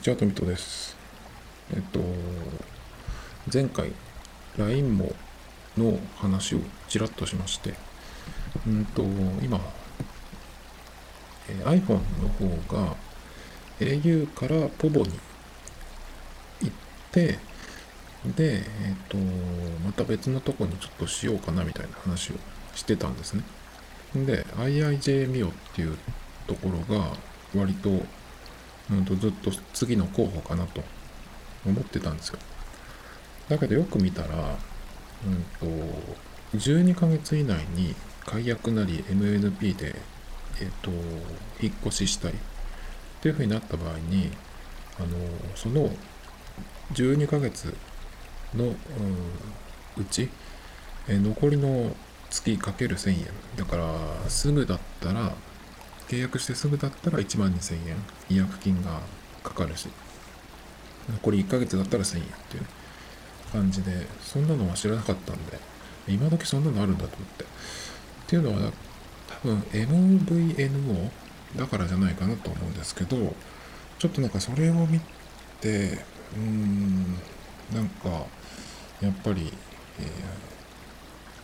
[0.00, 0.96] にちは、とみとです。
[1.74, 2.00] えっと、
[3.52, 3.92] 前回、
[4.56, 5.12] LINE も
[5.76, 7.74] の話をちらっとしまして、
[8.66, 9.02] うんと、
[9.42, 9.60] 今、
[11.50, 12.96] えー iPhone の方が
[13.78, 15.20] au から POVO に
[16.62, 16.72] 行っ
[17.12, 17.38] て、
[18.24, 18.60] で、え
[18.94, 19.18] っと、
[19.84, 22.36] また別のとこにちょっとしようかなみたいな話を
[22.74, 23.42] してたんですね。
[24.14, 25.98] で、IIJ ミオっていう
[26.46, 27.12] ところが
[27.54, 27.90] 割と
[28.90, 30.82] うんとずっと次の候補かなと
[31.66, 32.38] 思ってたんですよ。
[33.48, 34.56] だけどよく見たら、
[35.26, 39.96] うんと、12ヶ月以内に解約なり MNP で、
[40.60, 40.90] えっと、
[41.60, 42.40] 引っ越ししたりっ
[43.20, 44.30] ていう風になった場合に、
[44.98, 45.08] あの、
[45.54, 45.90] その
[46.92, 47.74] 12ヶ月
[48.54, 48.74] の、うん
[49.96, 50.30] うち、
[51.08, 51.94] え残りの
[52.30, 53.26] 月かける1000円。
[53.56, 55.34] だから、すぐだったら、
[56.10, 57.96] 契約してすぐだったら1万2000円。
[58.28, 59.00] 違約金が
[59.44, 59.88] かかるし。
[61.08, 62.66] 残り1ヶ月だったら1000円っていう
[63.52, 65.58] 感じでそんなのは知らなかったんで。
[66.08, 67.44] 今時そんなのあるんだと思って。
[67.44, 67.46] っ
[68.26, 68.72] ていうのは
[69.42, 71.10] 多分 MVNO
[71.56, 73.16] だからじゃないかなと思うんですけど
[73.98, 75.00] ちょっとなんかそれを見
[75.60, 75.98] て
[76.36, 77.14] うーん
[77.72, 78.08] なんか
[79.00, 79.52] やっぱり、
[79.98, 80.06] えー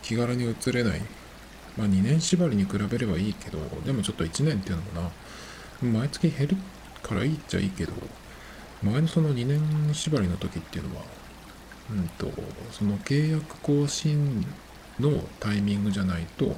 [0.07, 1.01] 気軽に移れない
[1.77, 6.57] まあ2年縛りに比べればいいけど、でもちょっと1年っていうのもな、毎月減る
[7.03, 7.93] からいいっちゃいいけど、
[8.83, 11.03] 前のその2年縛りの時っていうのは、
[11.91, 12.31] うんと、
[12.71, 14.45] その契約更新
[14.99, 16.55] のタイミングじゃないと、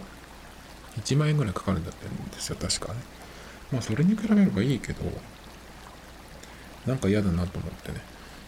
[0.98, 3.00] 1万円ぐらいかかるんだってんですよ、確かね。
[3.72, 5.04] まあそれに比べればいいけど、
[6.86, 8.02] なんか嫌だなと思ってね、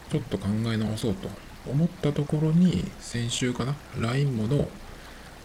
[0.10, 1.30] ちょっと考え直そうと
[1.70, 4.68] 思ったところに、先週かな、LINE もの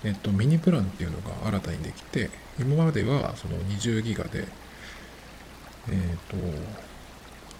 [0.07, 4.47] えっと、ミニプランっていうのが新たにできて、今まではその20ギガで、
[5.89, 6.37] えっと、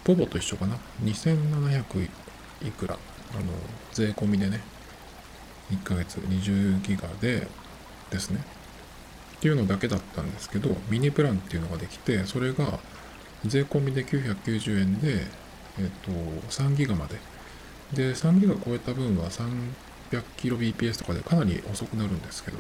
[0.05, 3.43] ポボと一緒かな ?2700 いくら、あの、
[3.93, 4.61] 税込みでね、
[5.73, 7.49] 1ヶ月20ギガで
[8.11, 8.45] ですね。
[9.39, 12.79] っていうのだけだったんですけど、ミニプランっていうのができて、それが
[13.45, 15.27] 税込みで990円で、
[15.81, 16.13] えっと、
[16.49, 17.19] 3ギガまで。
[17.93, 19.49] で、3ギガ超えた分は3
[20.11, 22.59] 100kbps とかでかなり遅くなるんですけど、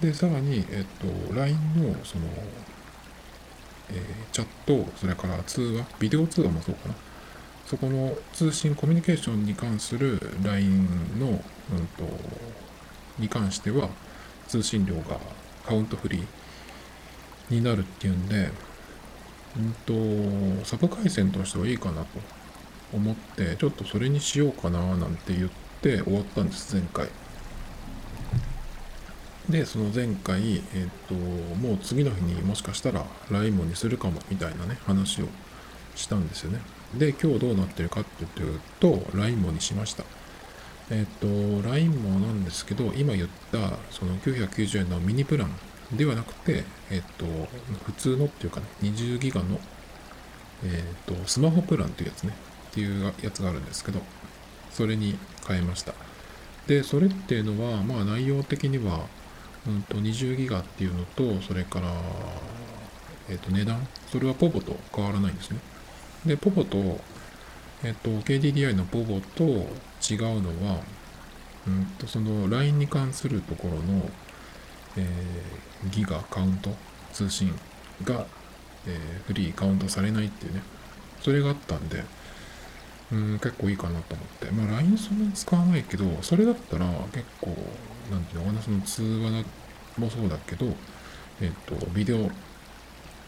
[0.00, 2.26] で、さらに、えっと、LINE の、その、
[3.90, 6.94] えーチャット、それから通話、ビデオ通話もそうかな。
[7.66, 12.04] そこの通信、コミュニケーションに関する LINE の、うんと、
[13.18, 13.88] に関しては、
[14.46, 15.18] 通信量が
[15.66, 18.50] カウントフリーになるっていうんで、
[19.56, 22.06] うんと、サブ回線としてはいいかなと
[22.92, 27.08] 思って、ちょっとそれにしようかななんて言っ、って終わったんです前回。
[29.48, 35.26] でその前回えっ、ともう次の日にもしかしたら LINE もにするかもみたいなね話を
[35.94, 36.60] したんですよね。
[36.94, 40.04] で今日どうなってるかっていうと LINE もにしました。
[40.90, 41.26] えっ、と
[41.68, 43.58] LINE もなんですけど今言った
[43.90, 45.50] その990円のミニプラン
[45.96, 47.24] ではなくてえっ、と
[47.84, 49.60] 普通のっていうかね20ギガの
[50.64, 50.82] え
[51.12, 52.34] っ、とスマホプランっていうやつね
[52.70, 54.00] っていうやつがあるんですけど
[54.76, 55.94] それに変えました。
[56.66, 59.06] で、それっていうのは、まあ内容的には、
[59.66, 61.90] うんと20ギガっていうのと、それから、
[63.30, 65.60] えっ、と値段、それはポボと変わらないんですね。
[66.26, 67.00] で、ポボと、
[67.84, 70.82] えっ、と、KDDI のポボと違うのは、
[71.66, 74.10] うんと、その LINE に関するところの、
[74.98, 76.70] えーギガカウント、
[77.12, 77.54] 通信
[78.04, 78.26] が、
[78.86, 80.62] えーフリーカウントされないっていうね、
[81.22, 82.04] それがあったんで、
[83.12, 84.50] うん、結構いいかなと思って。
[84.50, 87.56] まあ、LINE そんなに使わないけど、それだったら結構、
[88.10, 89.44] なんていうのかな、その通話
[89.98, 90.66] もそうだけど、
[91.40, 92.30] えっと、ビデオ、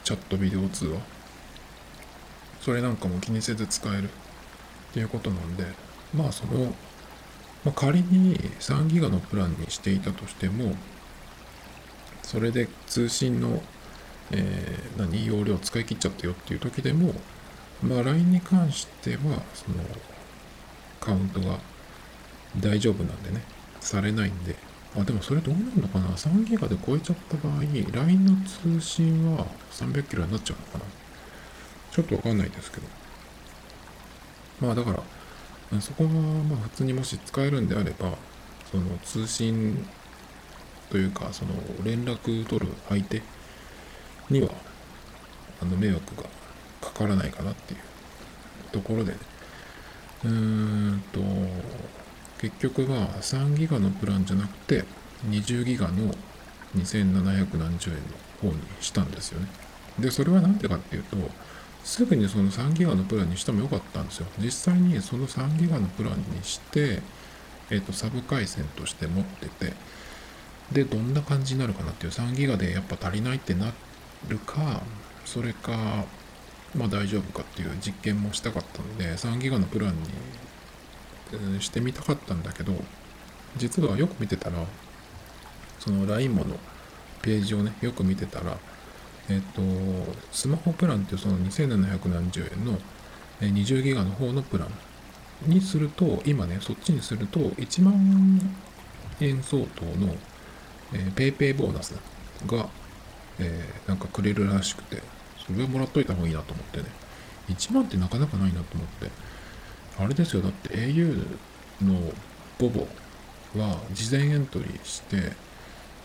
[0.04, 1.00] チャットビデオ通話、
[2.60, 4.10] それなんかも気にせず使えるっ
[4.92, 5.64] ていうことなんで、
[6.14, 6.74] まあ、その、
[7.64, 10.74] まあ、仮に3ギガのプランにしていたとしても、
[12.22, 13.62] それで通信の、
[14.32, 17.14] えー何、容量使い切っちゃったよっていう時でも、
[17.82, 19.76] まあ、LINE に関しては、その、
[21.00, 21.58] カウントが
[22.60, 23.42] 大丈夫なんでね、
[23.80, 24.56] されないんで、
[24.96, 30.84] あ、でもそれどうなるのかな ?3 ギガで超えちゃった場合、LINE の通信は300キロになっちゃうのかな
[31.92, 32.86] ちょっとわかんないですけど。
[34.60, 35.02] まあだか
[35.72, 38.16] ら、そこはまあ普通にもし使えるんであれば、
[38.70, 39.86] その通信
[40.90, 41.52] というか、その
[41.84, 43.22] 連絡取る相手
[44.30, 44.48] には、
[45.60, 46.28] あの迷惑が
[46.98, 47.80] かからないかなっていう
[48.72, 49.18] ところでね。
[50.24, 50.30] うー
[50.96, 51.20] んと、
[52.40, 54.84] 結局は3ギガのプランじゃなくて、
[55.28, 56.12] 20ギガの
[56.76, 57.78] 2700円の
[58.42, 59.48] 方にしたんですよね。
[60.00, 61.16] で、それはなんでかっていうと、
[61.84, 64.26] すぐにその3ギガのプランにしてもよかったんですよ。
[64.38, 67.00] 実際にその3ギガのプランにして、
[67.70, 69.72] えっ、ー、と、サブ回線として持ってて、
[70.72, 73.72] で、どんな感じになるかなっていう、3ギガでやっぱ足りないってな
[74.28, 74.82] るか、
[75.24, 76.04] それか、
[76.74, 79.94] まあ大丈夫かっていう実験もしたかったので、3ギガのプラン
[81.54, 82.72] にしてみたかったんだけど、
[83.56, 84.64] 実はよく見てたら、
[85.78, 86.56] その LINE もの
[87.22, 88.56] ページをね、よく見てたら、
[89.28, 89.62] えっと、
[90.32, 92.78] スマホプランっていうその2700円の
[93.40, 94.66] 20ギガの方のプラ
[95.46, 98.40] ンにすると、今ね、そっちにすると1万
[99.20, 100.14] 円相当の、
[100.92, 101.94] えー、ペイペイボーナス
[102.46, 102.68] が、
[103.38, 105.02] えー、なんかくれるらしくて、
[105.50, 106.84] それもらっといた方がいいなと思ってね。
[107.48, 109.10] 1万ってなかなかないなと思って。
[109.98, 111.26] あれですよ、だって au
[111.82, 112.12] の
[112.58, 112.86] ボボ
[113.56, 115.32] は事前エントリーして、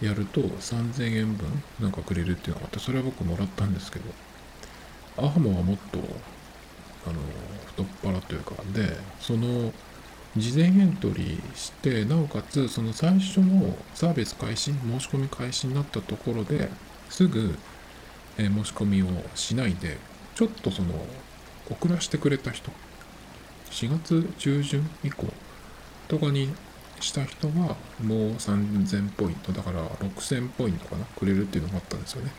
[0.01, 1.47] やると3000円分
[1.79, 4.05] なんかくれるっていうのがあってそれは僕もらったんですけど
[5.25, 5.99] アハモはもっと
[7.07, 7.19] あの
[7.67, 9.71] 太っ腹というかでその
[10.35, 16.69] 事前エントリーしてなおかつその最初のサービス開始申し込み開始になったところで
[17.09, 17.55] すぐ、
[18.37, 19.97] え申し込みをしないで
[20.35, 20.93] ちょっとその
[21.69, 22.71] 遅らせてくれた人
[23.71, 25.27] 4月中旬以降
[26.07, 26.49] とかに
[26.99, 32.31] した人はもう3000ポイントだから6000ポイントかなくれるっていうのもあったんですよね。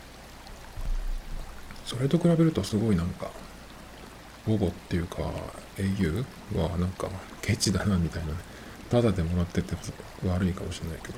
[1.85, 3.29] それと比べるとすごいなんか
[4.47, 5.17] ボボっていうか
[5.77, 6.25] au
[6.57, 7.09] はなんか
[7.41, 8.39] ケチだなみたいなね
[8.89, 9.75] ただでもらってて
[10.25, 11.13] 悪いかもしれないけど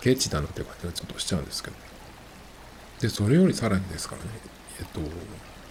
[0.00, 1.93] ケチだなっていう感じがちょっとしちゃうんですけど。
[3.00, 4.30] でそれよりさらにですからね
[4.80, 5.00] えっと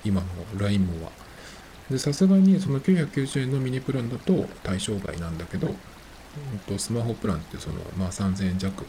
[0.03, 0.27] 今の
[0.57, 1.11] LINE もは
[1.89, 5.73] でさすがにその990円のミニプランだと対象外なんだけど
[6.67, 8.85] とスマホプランってその、まあ、3000円弱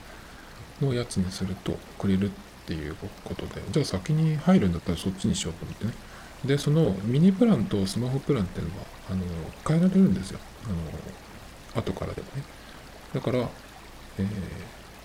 [0.81, 5.92] のやつにするとくれるっていうことで、じゃあ先に入るんだったらそっちにしようと思ってね。
[6.44, 9.22] で、そのミニプランとスマホプランっていうのは、あの、
[9.66, 10.38] 変えられるんですよ。
[10.64, 12.42] あの、後からでもね。
[13.12, 13.38] だから、
[14.19, 14.26] えー、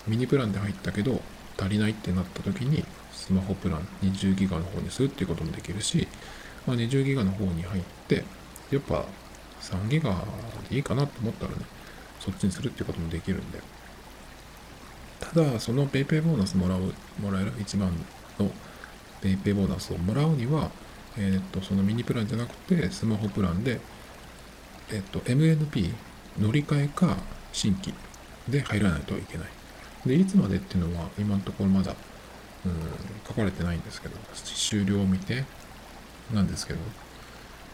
[0.06, 1.20] ミニプランで入ったけど、
[1.58, 2.84] 足りないってなった時に、
[3.20, 6.08] スマホプラン20ギガの方にするっていうこともできるし、
[6.66, 8.24] まあ、20ギガの方に入って、
[8.70, 9.04] やっぱ
[9.60, 10.16] 3ギガ
[10.68, 11.58] でいいかなと思ったらね、
[12.18, 13.60] そっちにするっていうこともできるんで。
[15.20, 16.80] ただ、その PayPay ボーナスもらう、
[17.20, 17.92] もらえる1万
[18.38, 18.50] の
[19.22, 20.70] PayPay ボーナスをもらうには、
[21.18, 23.80] えっ、と、そのミニプランじゃなくて、スマホプランで、
[24.90, 25.92] えっ、と、MNP
[26.38, 27.16] 乗り換えか
[27.52, 27.92] 新規
[28.48, 29.48] で入らないといけない。
[30.06, 31.94] で、いつまでっていうのは今のところまだ、
[32.66, 32.72] うん、
[33.26, 35.44] 書かれてないんですけど、終了を見て
[36.32, 36.78] なんですけど、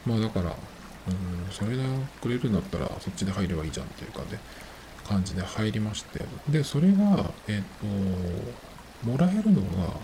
[0.06, 1.84] まあだから、うん、それが
[2.20, 4.38] くれるんだったらそっちで入ればいいじゃんっていうかで、
[5.06, 7.62] 感じで入りまして、で、それが、えっ、
[9.02, 9.94] と、もらえるのが、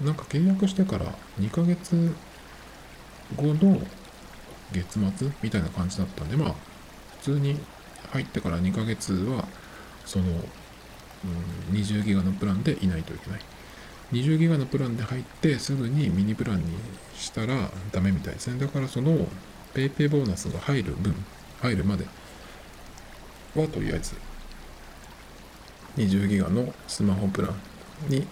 [0.00, 1.06] なんか契約してから
[1.40, 2.14] 2ヶ月
[3.34, 3.80] 後の
[4.72, 6.54] 月末みたいな感じだったんで、まあ、
[7.18, 7.58] 普通に
[8.12, 9.44] 入ってから2ヶ月は、
[10.04, 13.40] その、うん、20ギガのプランでいないといけない。
[14.12, 16.64] 20ギガのプランで入ってすぐにミニプランに
[17.16, 18.58] したらダメみたいですね。
[18.60, 19.26] だからその
[19.74, 21.14] PayPay ボーナスが入る分、
[21.60, 22.06] 入るまで
[23.54, 24.14] はとりあえず
[25.96, 27.54] 20ギガのスマホプラン
[28.08, 28.26] に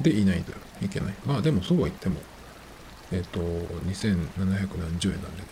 [0.00, 0.52] でいないと
[0.84, 1.14] いけない。
[1.24, 2.20] まあでもそうは言っても、
[3.12, 5.48] えっ、ー、と、2700円なんでね、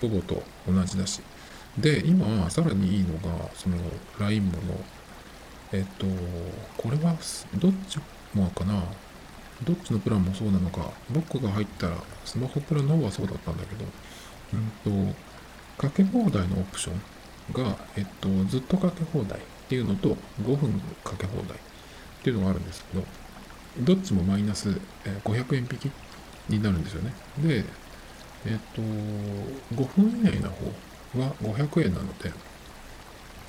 [0.00, 1.20] ほぼと同じだし。
[1.78, 3.76] で、今、さらにいいのが、その
[4.18, 4.58] LINE もの、
[5.72, 6.06] えっ、ー、と、
[6.76, 7.16] これは
[7.56, 7.98] どっち
[8.36, 8.82] もかな。
[9.62, 13.84] どっちのプランもそうなのか、僕が入ったらスマホプランの方はそうだったんだけど、
[14.54, 15.14] うんと、
[15.78, 21.60] かけ放題のオプションが、えっと、ずっとかけ放題っていうのと、5分かけ放題っ
[22.22, 23.04] ていうのがあるんですけど、
[23.80, 24.80] どっちもマイナス
[25.24, 25.90] 500円引き
[26.48, 27.12] になるんですよね。
[27.38, 27.64] で、
[28.46, 30.66] えっと、5分以内の方
[31.20, 32.32] は500円なので、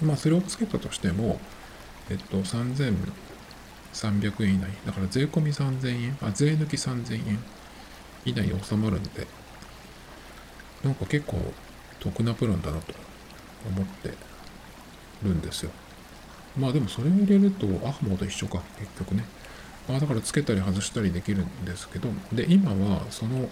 [0.01, 1.39] まあ、それをつけたとしても、
[2.09, 2.43] えっと、
[3.95, 7.39] 300円以内、だから税込み3000円、あ、税抜き3000円
[8.25, 9.25] 以内に収まるんで、
[10.83, 11.39] なんか結構
[12.01, 12.93] 得なプランだなと
[13.65, 14.13] 思って
[15.23, 15.71] るんですよ。
[16.57, 19.25] まあでもそれを入れるとアハモと一緒か、結局ね。
[19.87, 23.49] まあだからつけたり外したりできるんですけど、で、今はその、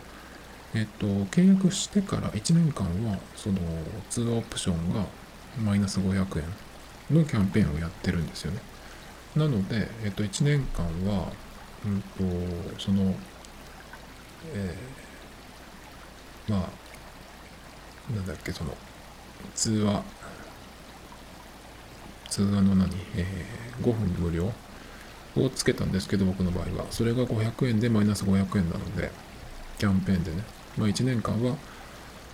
[0.74, 3.60] えっと、契約してから1年間は、その
[4.10, 5.06] 通話オプションが
[5.64, 6.44] マイナス500
[7.12, 8.73] 円のキャンペーンをやってるんですよね。
[9.36, 11.32] なので、えっと、1年間は、
[11.86, 13.16] うんと、その、
[14.54, 18.76] えー、まあ、なんだっけ、その、
[19.56, 20.04] 通話、
[22.30, 24.52] 通話の何、えー、5分無料
[25.36, 26.86] をつけたんですけど、僕の場合は。
[26.92, 29.12] それが500円でマイナス500円なので、
[29.78, 30.44] キャンペーンでね。
[30.78, 31.58] まあ、1年間は、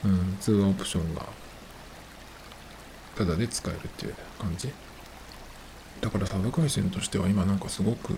[0.03, 1.25] うん、通話オプションが
[3.19, 4.71] ただで使えるっていう感じ
[6.01, 8.17] だからサブ回線としては今なんかすごく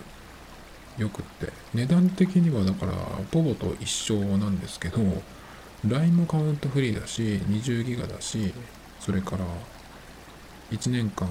[0.98, 2.94] よくって値段的にはだから
[3.32, 5.00] ポボと一緒なんですけど
[5.88, 8.54] LINE もカウントフリーだし20ギガだし
[9.00, 9.46] それから
[10.72, 11.28] 1年間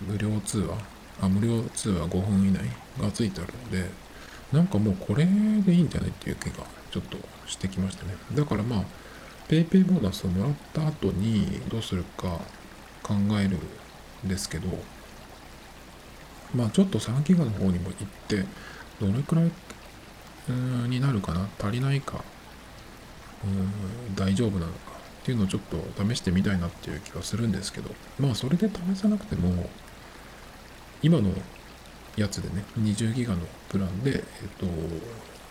[0.00, 0.78] 無料通話
[1.20, 2.62] あ無料通話5分以内
[3.00, 3.90] がついてあるので
[4.52, 8.16] なんかもうこれでいいんじゃないっていう気がちょっとしてきましたね。
[8.34, 8.84] だからまあ
[9.48, 12.40] PayPay ボーナスをもらった後にどうするか
[13.02, 13.58] 考える
[14.24, 14.68] んですけど
[16.54, 18.44] まあちょっと3ギガの方にも行って
[19.00, 19.50] どれくらい
[20.88, 21.48] になるかな？
[21.58, 22.24] 足りないか？
[23.44, 23.46] う
[24.12, 24.78] ん大丈夫なのか？
[25.22, 27.90] っていうのをちょっと試してみたいなっていう気はするんですけど。
[28.18, 29.70] まあそれで試さなくても
[31.02, 31.30] 今の
[32.16, 34.22] やつでね20ギガのプランでえっ
[34.58, 34.66] と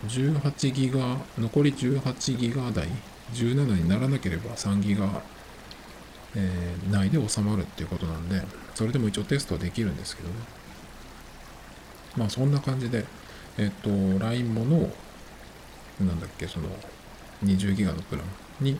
[0.06, 2.88] 18ギガ残り18ギガ台
[3.32, 5.22] 17にならなければ3ギガ、
[6.36, 8.42] えー、内で収まるっていうことなんで
[8.74, 10.34] それでも一応テストはできるんですけどね。
[12.16, 13.04] まあそんな感じで
[13.58, 14.90] えっと LINE もの
[16.00, 16.68] なんだっけその
[17.44, 18.78] 20ギガのプランに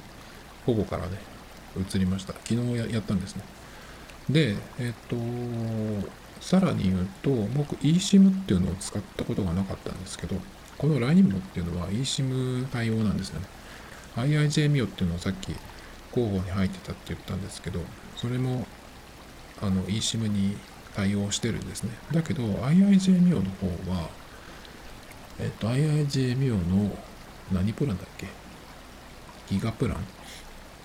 [0.66, 1.18] ほぼからね
[1.76, 2.32] 移りました。
[2.32, 3.42] 昨日やったんですね。
[4.28, 5.16] でえっと
[6.40, 10.36] さらに言うと僕 eSIM っていうのを使ったことがなかったんですけど
[10.78, 13.46] この LINE もっていうのは eSIM 対応なんですよね。
[14.16, 15.54] IIJMIO っていうのをさっき
[16.12, 17.80] 候補に入ってたって言ったんですけど
[18.16, 18.66] それも
[19.62, 20.56] あの eSIM に
[20.94, 21.90] 対応してるんですね。
[22.12, 24.08] だけど IIJMIO の方は
[25.38, 26.96] えっと IIJMIO の
[27.52, 28.26] 何プランだっけ？
[29.48, 29.96] ギガプラン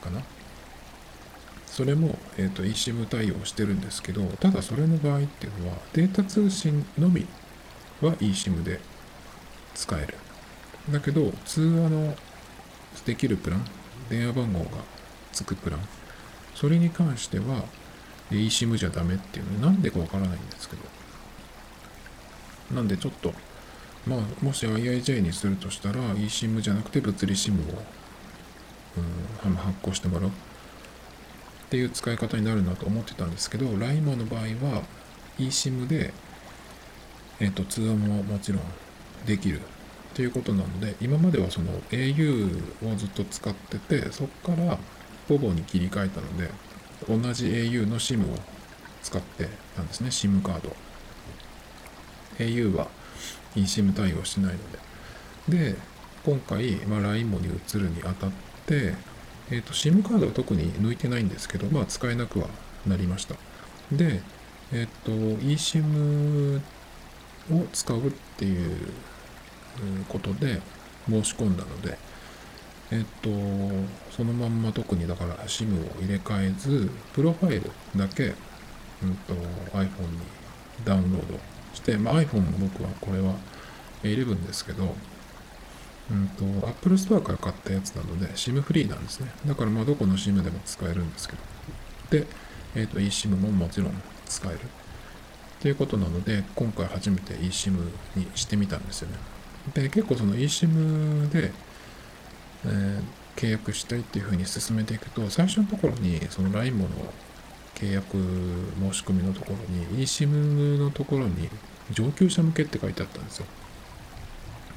[0.02, 0.22] かな？
[1.68, 7.28] それも、えーと、eSIM 対応してるんですけど、ただそれの場合っていうのは、データ通信のみ
[8.02, 8.80] は eSIM で
[9.74, 10.16] 使える。
[10.90, 12.16] だけど、通話の
[13.06, 13.66] できるプラン、
[14.10, 14.70] 電話番号が
[15.34, 15.82] つくプラン、
[16.56, 17.66] それに関しては
[18.32, 19.68] eSIM じゃダメっていうの？
[19.68, 20.84] なんでかわからないんですけど。
[22.76, 23.34] なんでちょっと、
[24.08, 27.84] まあ、もし IIJ にするとしたら eSIM じゃなくて物理 SIM を
[29.46, 30.30] うん、発行してもらう。
[30.30, 30.32] っ
[31.70, 34.84] ていう使い方になるなと思ってたんですけど LINE の場合は
[35.38, 36.14] eSIM で、
[37.40, 38.62] えーと、通話ももちろん
[39.26, 39.60] できる。
[39.60, 39.62] っ
[40.16, 44.78] ていうことなので今まではその au をずっと使っててそこから
[45.28, 46.50] ポボに切り替えたので
[47.08, 48.38] 同じ au の SIM を
[49.04, 50.76] 使ってたんですね SIM カード
[52.40, 52.88] au は
[53.56, 54.60] eSIM 対応しないの
[55.48, 55.76] でで
[56.26, 58.32] 今回、まあ、LINE もに移るにあたっ
[58.66, 58.96] て、
[59.52, 62.48] えっ、ー、と、SIM カードは特に抜いてないんですけど、まあ、使えなくは
[62.88, 63.36] なりました。
[63.92, 64.24] で、
[64.74, 65.12] えっ、ー、と、
[65.44, 66.62] eSIM
[67.52, 68.76] を使うっていう
[70.10, 70.62] ことで
[71.08, 72.00] 申し込んだので、
[72.92, 73.30] えっと、
[74.12, 78.34] そのまんま特にだから SIM を入れ替えず、プロファイルだけ、
[79.04, 79.34] うんと、
[79.74, 79.88] iPhone に
[80.84, 81.40] ダウンロード
[81.74, 83.36] して、まあ、iPhone も僕はこれは
[84.04, 84.96] 11ですけど、
[86.12, 86.28] うん
[86.62, 89.32] と、Apple Store から買ったやつなので、SIM フリーなんですね。
[89.48, 92.20] だからまあどこの SIM でも使えるんですけど。
[92.20, 92.28] で、
[92.76, 94.60] えっ、と eSIM ももちろん使える。
[94.60, 94.60] っ
[95.60, 97.72] ていうことなので、今回初めて eSIM
[98.16, 99.18] にしてみたんですよね。
[99.74, 101.52] で、結構その eSIM で、
[102.66, 106.90] えー、契約したいっていうふうに進めていくと、最初のところに、その LINE もの
[107.76, 111.50] 契約申し込みのところに、eSIM のところに
[111.92, 113.46] 上級者向けって書いてあったんですよ。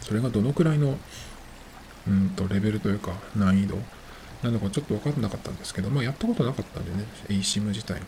[0.00, 0.98] それがどのくらいの、
[2.06, 3.78] うんと、レベルというか、難易度？
[4.42, 8.06] なのかちょっと分かんなかったんですけど、まあ、やったことなかったんでね、eSIM 自体も。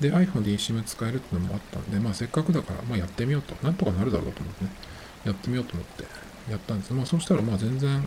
[0.00, 3.54] で、iPhone で eSIM 使えるってのもあったんで、まあ、せっかくだから、まあ、やってみようと。
[3.62, 4.70] なんとかなるだろうと思ってね、
[5.24, 6.04] やってみようと思って
[6.50, 6.92] やったんです。
[6.92, 8.06] まあ、そしたら、まあ、全然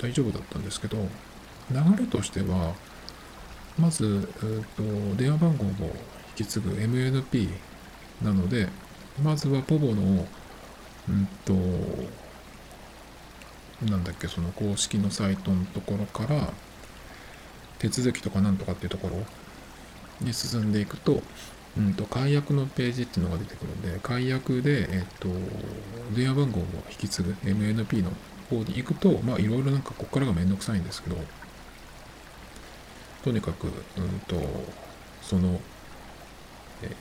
[0.00, 0.96] 大丈夫だったんですけど、
[1.70, 2.74] 流れとしては、
[3.78, 4.62] まず、えー
[5.10, 5.68] と、電話番号を
[6.38, 7.48] 引き継ぐ MNP
[8.22, 8.68] なので、
[9.22, 10.26] まずは POVO の
[11.08, 11.52] うんと、
[13.84, 16.52] なんだっけ、その公式のサイトのところから、
[17.78, 19.16] 手続きとかなんとかっていうところ
[20.20, 21.22] に進んでいくと、
[21.76, 25.28] うんと、解約のページっていうのが出てくるので、解約で、えっと、
[26.14, 28.10] 電話番号を引き継ぐ MNP の
[28.50, 31.16] 方に行くと、まあ、いろいろなんかここからがめんどくさいんですけど、
[33.24, 33.72] とにかく、うん
[34.26, 34.36] と、
[35.22, 35.60] その、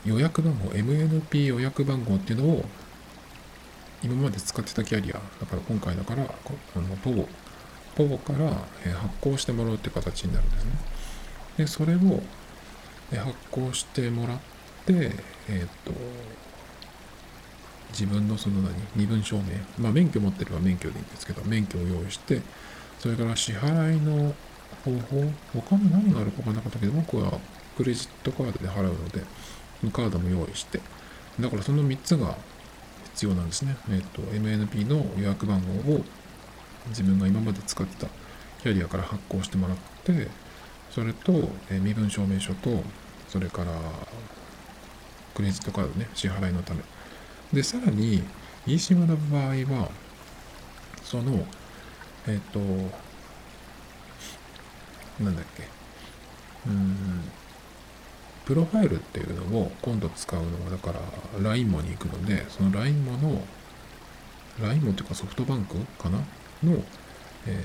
[0.06, 2.66] 予約番号、MNP 予約番号っていうのを
[4.04, 7.28] 今まで使ってたキャリア、だから今回だから、あのポボ、
[7.96, 8.50] ポボから、
[8.94, 10.72] 発行してもらうって形になるんですね。
[11.58, 12.24] で、それを、
[13.12, 14.40] 発行してもらっ
[14.86, 15.12] て、
[15.50, 15.92] えっ、と、
[17.92, 19.44] 自分のその何、身分証明、
[19.78, 22.42] まあ免許持ってれば免許でいいんですけど、免許を用意して、
[23.00, 24.34] それから支払いの
[24.84, 25.24] 方法、
[25.54, 27.40] 他に何があるか分からなかったけど、僕は
[27.76, 29.22] クレジットカードで払うので、
[29.92, 30.80] カードも用意して、
[31.40, 32.36] だからその3つが
[33.14, 33.76] 必要なんですね。
[33.90, 36.02] えっ、と、MNP の予約番号を
[36.90, 38.08] 自分が今まで使ってた
[38.62, 40.28] キャリアから発行してもらって、
[40.92, 42.84] それと、え身分証明書と、
[43.28, 43.72] それから、
[45.34, 46.82] クレジットカードね、支払いのため。
[47.54, 48.24] で、さらに、
[48.66, 49.90] eSIM の場合は、
[51.04, 51.46] その、
[52.28, 52.60] えっ、と、
[55.24, 55.64] なんだっけ、
[56.68, 57.22] うん、
[58.46, 61.00] プロファイルっていうのを今度使うのは、だから
[61.42, 63.42] LINE モに行くので、その LINE モの、
[64.62, 66.20] LINE モっていうかソフトバンクかな？
[66.64, 66.84] の、
[67.48, 67.64] え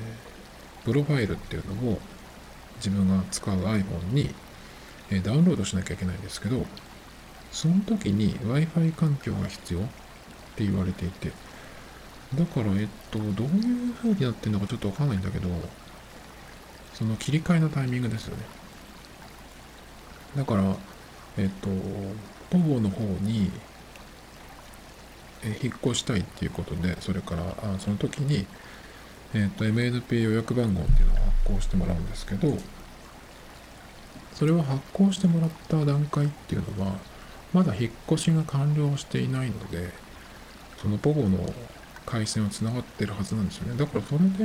[0.82, 1.98] ー、プロファイルっていうのを
[2.76, 4.34] 自分が使う iPhone に、
[5.10, 6.64] えー、ダウンロードしなきゃいけないんですけど、
[7.56, 9.82] その時に Wi-Fi 環境が必要っ
[10.56, 11.32] て言われていて、
[12.34, 15.48] だから、えっと、どういう風になってるのかちょっとわかんないんだけど、
[16.92, 18.44] その切り替えのタイミングですよね。
[20.36, 20.76] だから、
[21.38, 21.70] えっと、
[22.50, 23.50] ポボの方に、
[25.42, 28.46] え引っ越したいっていうことで、それから、あその時に、
[29.32, 32.58] えっと、MNP 予約番号っていうのを発行してもらうんですけど、
[34.34, 37.15] それを発行してもらった段階っていうのは、
[37.56, 39.88] まだ引っ越しが完了していないので、
[40.76, 41.38] そのポボの
[42.04, 43.78] 回線は繋がってるはずなんですよね。
[43.78, 44.44] だからそれで、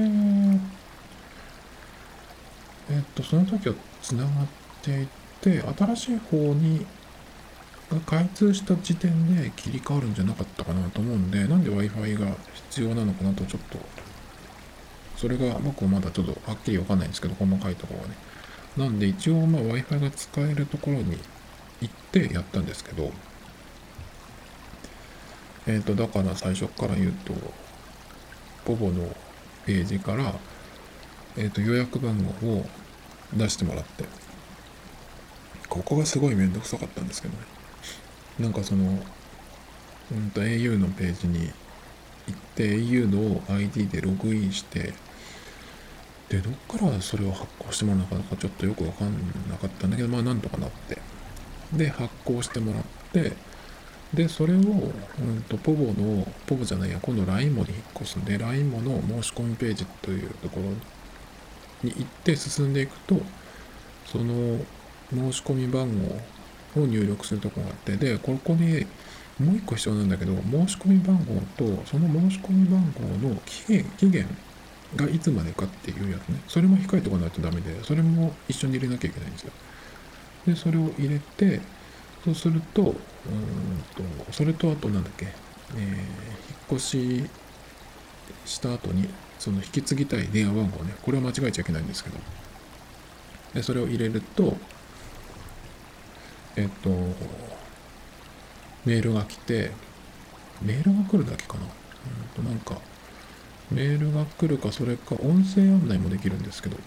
[2.89, 4.30] えっと、その時は繋がっ
[4.82, 5.08] てい
[5.41, 6.86] て、新しい方に
[7.91, 12.27] が開通した時点で切り替わるんじゃなかったかなと思うんで、なんで Wi-Fi が
[12.70, 13.77] 必要なのかなとちょっと、
[15.18, 18.15] それが僕はまだちょっとはっきりわかんないんですけど、細かいところはね。
[18.77, 21.18] なんで一応まあ Wi-Fi が使えるところに
[21.82, 23.12] 行ってやったんですけど、
[25.68, 27.34] えっ、ー、と、だから最初から言うと、
[28.65, 29.15] ポボの
[29.65, 30.34] ページから、
[31.38, 32.65] えっ、ー、と、予約番号を
[33.34, 34.06] 出してもらって、
[35.70, 37.44] ここがすごいめんどくさかったんですけどね。
[38.39, 39.04] なんかその、
[40.12, 41.52] うんと au のページに
[42.28, 44.94] 行って au の ID でログインして、
[46.30, 49.13] で、どっからそれを発行してもらうのかなかちょっとよくわかん
[49.50, 50.98] なかったんだけど、まあなんとかなって。
[51.73, 53.34] で、発行してもらって、
[54.13, 60.67] で、それを、うんと、ポボの、ポボじゃないや、今度 LINE モに引っ越すんで、LINE モの申し込みページというところ
[61.84, 63.21] に行って進んでいくと、
[64.05, 64.60] その
[65.13, 65.88] 申し込み番
[66.75, 68.86] 号を入力するとこがあって、で、ここに
[69.39, 74.27] もう一個必要なんだけど、申し込み番号と、その申し込み番号の期限、期限
[74.95, 76.41] がいつまでかっていうやつね。
[76.47, 79.53] それも控えておかないとダメで、それも一緒に入れなきゃいけないんですよ。
[80.45, 81.62] で、それを入れて、
[82.23, 85.27] そうすると、うんと、それとあとなんだっけ、
[85.75, 85.97] えー、引っ
[86.73, 87.30] 越し
[88.45, 89.08] した後に、
[89.39, 92.17] その引き継ぎたい電話番号ね、これは間違えちゃいけないんですけど、
[93.54, 94.56] でそれを入れると、
[96.56, 96.89] えっと、
[98.86, 99.71] メールが来て、
[100.62, 101.63] メールが来るだけかな。
[101.63, 102.77] うんと、なんか、
[103.71, 106.77] メールが来るか、それか音声案内もできるんですけど、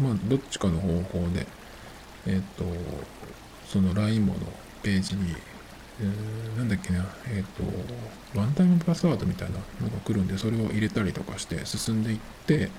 [0.00, 0.88] まあ、どっちかの方
[1.20, 1.46] 法で、
[2.26, 2.64] えっと、
[3.66, 4.40] その LINE もの
[4.82, 5.34] ページに、
[6.00, 12.70] えー、なんだっけな、えっ、と、ワンタイムパスワードみたいなのが来るんで、それを入れたりとかして進んでいって、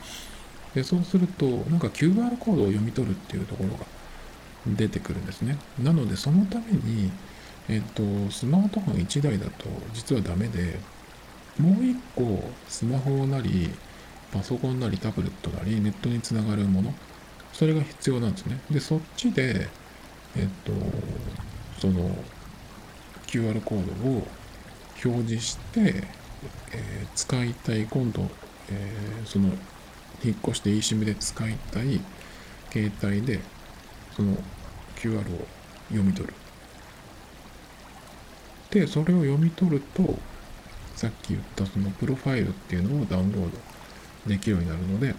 [0.73, 3.85] でそうすると、なんか QR コードを読み取るっていうところが
[4.67, 5.57] 出てくるんですね。
[5.81, 7.11] なので、そのために、
[7.69, 10.79] えっ、ー、と、スマートフォン1台だと実はダメで、
[11.59, 13.69] もう1個スマホなり、
[14.33, 16.93] パソコンなりタブレットなり、ネットにつながるもの、
[17.55, 18.59] それが必要なんですね。
[18.69, 19.69] で、そっちで、
[20.35, 20.73] えっ、と、
[21.79, 22.09] その
[23.27, 24.27] QR コードを
[25.03, 26.03] 表示して、
[26.73, 28.29] えー、使いたい今度、
[28.69, 29.47] えー、その
[30.21, 32.01] 引っ越して eSIM で使いたい
[32.71, 33.39] 携帯で
[34.17, 34.35] その
[34.97, 35.47] QR を
[35.87, 36.33] 読み取る。
[38.71, 40.19] で、それを読み取ると、
[40.97, 45.15] さっき言ったそのプロファイルっていうのをダウンロードできるようになるので、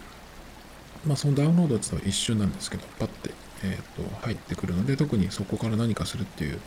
[1.07, 3.31] まあそのダウンロードっていうのは一瞬なんですけど、パッて
[3.65, 6.61] えーと、入ってくるので特にそこから何かするっていう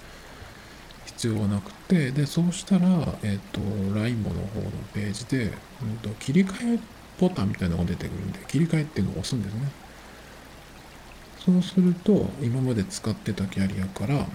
[1.05, 2.87] 必要はなくてでそうしたら、
[3.23, 4.43] えっ、ー、と LINE の方の
[4.93, 6.79] ページで、うんと、切り替え
[7.19, 9.71] ボタンみたいなのが出てくるんで切り替えっていうのを押すんですね。
[11.39, 14.25] そうすると今まで使ってたキャリアから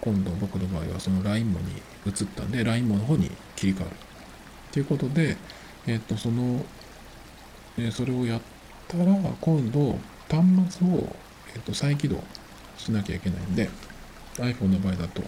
[0.00, 1.58] 今度僕の場合はその LINE に
[2.06, 3.96] 移ったんで LINE の方に切り替わる。
[4.72, 5.36] ということで、
[5.86, 6.64] えっ、ー、とその、
[7.78, 8.40] えー、それをやっ
[8.98, 9.04] たら
[9.40, 11.16] 今度端末を
[11.54, 12.22] えっと、再起動
[12.76, 13.68] しなきゃいけないんで、
[14.36, 15.22] iPhone の場合だと、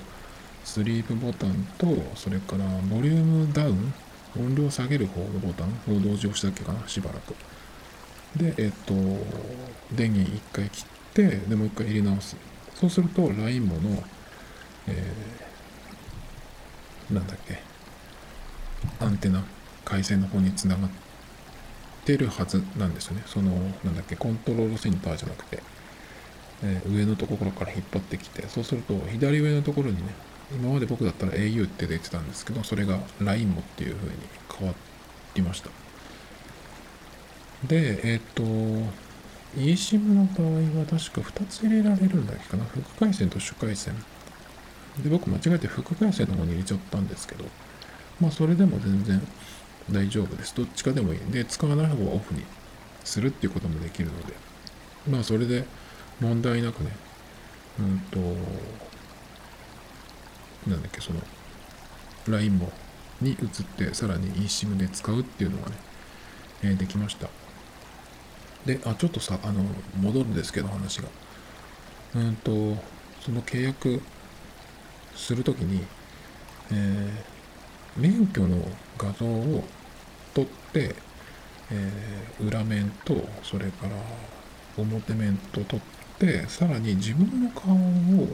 [0.64, 3.94] スリープボタンと、それからボリュームダウン、
[4.37, 7.35] 音量下げる方のボタンを同時押したっけかな、しばらく。
[8.37, 8.94] で、えっ、と、
[9.94, 12.37] 電源1回切って、でもう1回入れ直す。
[12.74, 14.03] そうすると、LINE もの、
[14.88, 17.61] えー、なんだっけ、
[18.98, 19.44] アンテナ、
[19.85, 21.04] 回線の方につながって
[22.05, 23.23] てるはずなんですよね。
[23.27, 23.51] その、
[23.85, 25.62] なんだっけ、コントロールセンターじゃなくて、
[26.62, 30.14] えー、上のところから引っ張ってきて、そうすると、左上のところにね、
[30.53, 34.17] 今まで僕だったら au って出てたんですけど、それが LINE もっていう風に
[34.59, 34.75] 変わ
[35.35, 35.71] りました。
[37.67, 38.43] で、えっ、ー、と、
[39.57, 42.64] eSIM の場合は確か2つ入れられるんだっけかな。
[42.64, 43.95] 副回線と主回線。
[45.03, 47.45] で、僕間違えて副回線の方に入れちゃったんですけど、
[48.21, 49.21] まあそれでも全然
[49.90, 50.55] 大丈夫です。
[50.55, 51.20] どっちかでもいい。
[51.31, 52.44] で、使わない方はオフに
[53.05, 54.35] するっていうこともできるので、
[55.11, 55.64] まあそれで
[56.20, 56.90] 問題なくね、
[57.79, 58.18] うんと、
[60.68, 61.20] なんだっけ、その、
[62.29, 62.73] LINE も
[63.20, 63.38] に移っ
[63.77, 65.77] て、さらに eSIM で使うっていうのがね、
[66.62, 67.29] えー、できました。
[68.64, 69.64] で、あ、ちょっとさ、あの、
[70.01, 71.09] 戻るんですけど、話が。
[72.14, 72.51] うんと、
[73.20, 74.01] その契約
[75.14, 75.85] するときに、
[76.70, 77.34] えー、
[77.97, 78.59] 免許の
[78.99, 79.65] 画像を
[80.35, 80.95] 撮って、
[81.71, 83.97] えー、裏面と、それから
[84.77, 85.81] 表面と撮っ
[86.19, 88.29] て、さらに自分の顔を、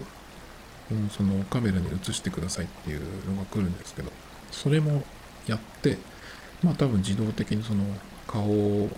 [0.91, 4.11] うん、そのカメラに映してくださいっていうのが来るんですけど、
[4.51, 5.03] それも
[5.47, 5.99] やって、
[6.63, 7.85] まあ多分自動的にその
[8.27, 8.45] 顔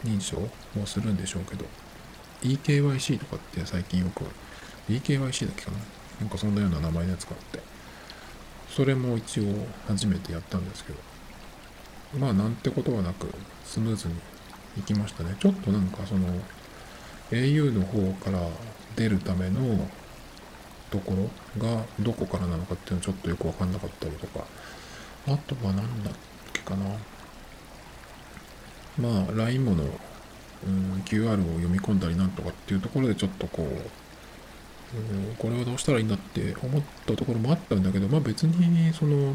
[0.04, 0.36] 認証
[0.74, 1.64] もするんでしょうけど、
[2.42, 4.24] eKYC とかって最近よく、
[4.88, 5.78] eKYC だっけかな？
[6.20, 7.60] なんかそんなような名前のやつがあって、
[8.74, 9.44] それも一応
[9.86, 10.98] 初めてやったんですけど、
[12.18, 13.28] まあなんてことはなく
[13.64, 14.14] スムーズに
[14.78, 15.36] いきましたね。
[15.38, 16.26] ちょっとなんかその
[17.30, 18.38] au の方から
[18.96, 19.86] 出るための
[20.90, 21.12] とこ
[21.56, 24.46] ろがどこからなのかっていうのはちょっとよくわかんなかったりとか、
[25.26, 26.14] あとは何だっ
[26.52, 26.86] けかな。
[28.98, 34.01] まあ LINE もの、うん、QR を読み込んだりなんとかっていうところでちょっとこう、
[34.94, 39.34] うん、これはどうしたらいいんだって思ったところもあったんだけど、まあ別にその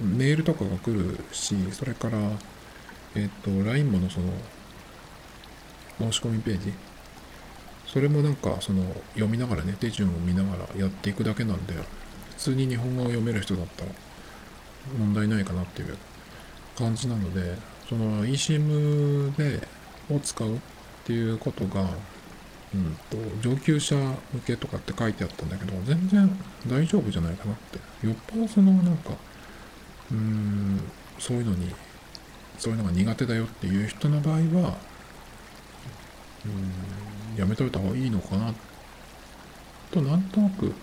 [0.00, 2.18] メールとかが来るし、それから、
[3.14, 4.32] えっ、と、LINE ものその
[5.98, 6.72] 申し込みページ、
[7.86, 8.82] それもなんかその
[9.14, 11.74] 読みながらね、手順を見ながらやっていくだけなんで、
[12.30, 13.90] 普通に日本語を読める人だったら
[14.98, 15.96] 問題ないかなっていう
[16.76, 17.56] 感じなので、
[17.88, 19.66] その eSIM で
[20.10, 20.58] を使うっ
[21.04, 21.88] ていうことが、
[22.74, 22.96] うん。
[23.10, 23.96] と、上級者
[24.32, 25.48] 向けとかって書いてあったん。
[25.48, 26.30] だけど、全然
[26.66, 27.56] 大丈夫じゃないかなっ
[28.00, 28.06] て。
[28.06, 28.96] よっぽどそのなん。
[28.98, 29.10] か、
[30.10, 30.80] うーん、
[31.18, 31.74] そういうのに、
[32.58, 34.78] そういうのが苦手だよっていう人の場合は、
[36.44, 38.54] うん、やめといた方がいいのかな、
[39.90, 40.22] となん。
[40.22, 40.74] となく、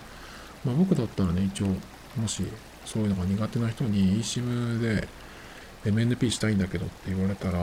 [0.64, 1.68] まあ僕だったらね、一応、
[2.16, 2.44] もし
[2.86, 5.08] そういうのが苦手な人に eSIM で
[5.86, 6.58] MNP したいん。
[6.58, 7.60] だけどって言われたら、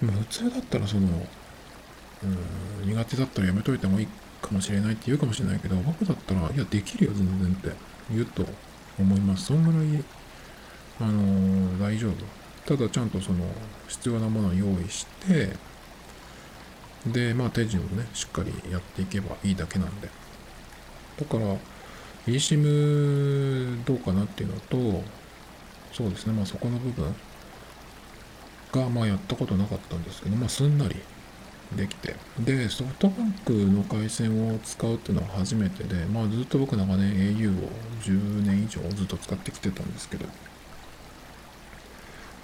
[0.00, 1.26] まあ、普通だったらその、
[2.22, 4.08] うん、苦手だったらやめといてもいい
[4.40, 7.72] かもしれないって言うかもしれないけど、僕だったら、いや、できるよ、全然って
[8.10, 8.46] 言うと
[8.98, 9.46] 思います。
[9.46, 10.04] そんぐらい、
[11.00, 12.14] あのー、大丈夫。
[12.66, 13.44] ただ、ちゃんとその、
[13.86, 15.56] 必要なものを用意して、
[17.06, 20.08] で、まあ、手順をね、しっかりやっていけばいいだけなんで。
[21.18, 21.56] だから、
[22.26, 25.02] eSIM どうかなっていうのと、
[25.92, 27.14] そうですね、まあそこの部分
[28.72, 30.96] が、まあやったことなかったんですけど、まあすんなり
[31.76, 32.14] できて。
[32.40, 37.68] で、ソフトバンクの回線を使うっていうのは初めてで、まあずっと僕長年 au を
[38.02, 40.26] 10年以上ずっと使ってきてたんですけど、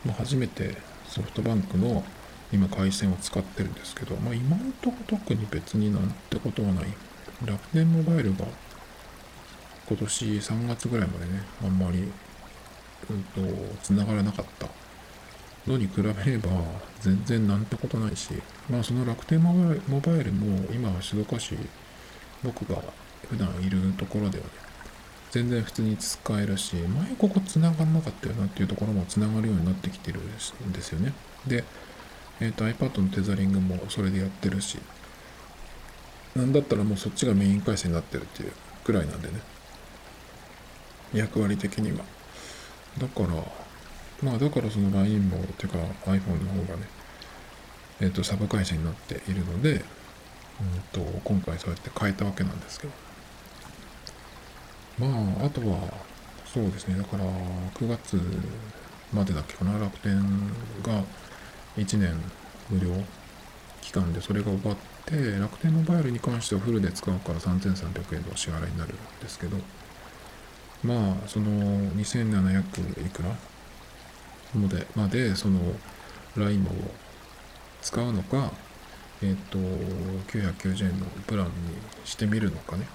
[0.04, 0.76] まあ初めて
[1.08, 2.04] ソフトバンクの
[2.52, 6.86] 今回線を使ってるんですけど、まあ今のとこ特に別になんてことはない。
[7.44, 8.46] 楽天モバイルが
[9.88, 12.12] 今年3月ぐらいまでね、あんまり
[13.10, 13.40] うんと、
[13.82, 14.68] 繋がらなかった
[15.66, 16.50] のに比べれば、
[17.00, 18.30] 全然なんてことないし、
[18.70, 21.56] まあその楽天モバイルも今は静岡市、
[22.42, 22.82] 僕が
[23.28, 24.50] 普段いるところではね、
[25.30, 31.12] 全然普通に使えるし、前ここ繋がんなかったよなっていうところも繋がるようになってきてるんですよね。
[31.46, 31.64] で、
[32.40, 34.78] えっ、ー、と iPad のテザリングもそれでやってるし、
[36.36, 38.52] なんだったらもうそっちがメイン回線になってるっていう
[38.84, 39.40] くらいなんでね。
[41.12, 42.04] 役割的には。
[42.98, 43.42] だから、
[44.24, 46.88] まあだからその LINE も、てか iPhone の方がね、
[48.00, 49.82] えっ、ー、と、サブ会社になっているので、うん
[50.92, 52.92] と、今回そうやって変えたわけなんですけど。
[54.98, 55.92] まあ、あとは、
[56.46, 57.24] そうですね、だから、
[57.74, 58.18] 9月
[59.12, 60.16] までだっけかな、楽天
[60.82, 61.04] が
[61.76, 62.18] 1年
[62.70, 62.88] 無料
[63.82, 69.58] 期間でそれが終わって、楽天モバイルに関してはフルで使うから3300円の支払いになるんですけど、
[70.82, 71.50] まあその
[71.92, 73.36] 2700いくら
[74.58, 75.60] のでまでその
[76.36, 76.68] LINE を
[77.80, 78.50] 使うのか、
[79.22, 81.52] えっ、と、990円のプランに
[82.04, 82.86] してみるのかね。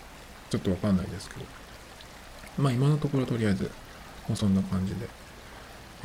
[0.50, 1.46] ちょっとわかんないですけど。
[2.58, 3.72] まあ今のところとりあえず、
[4.28, 5.08] もうそんな感じで。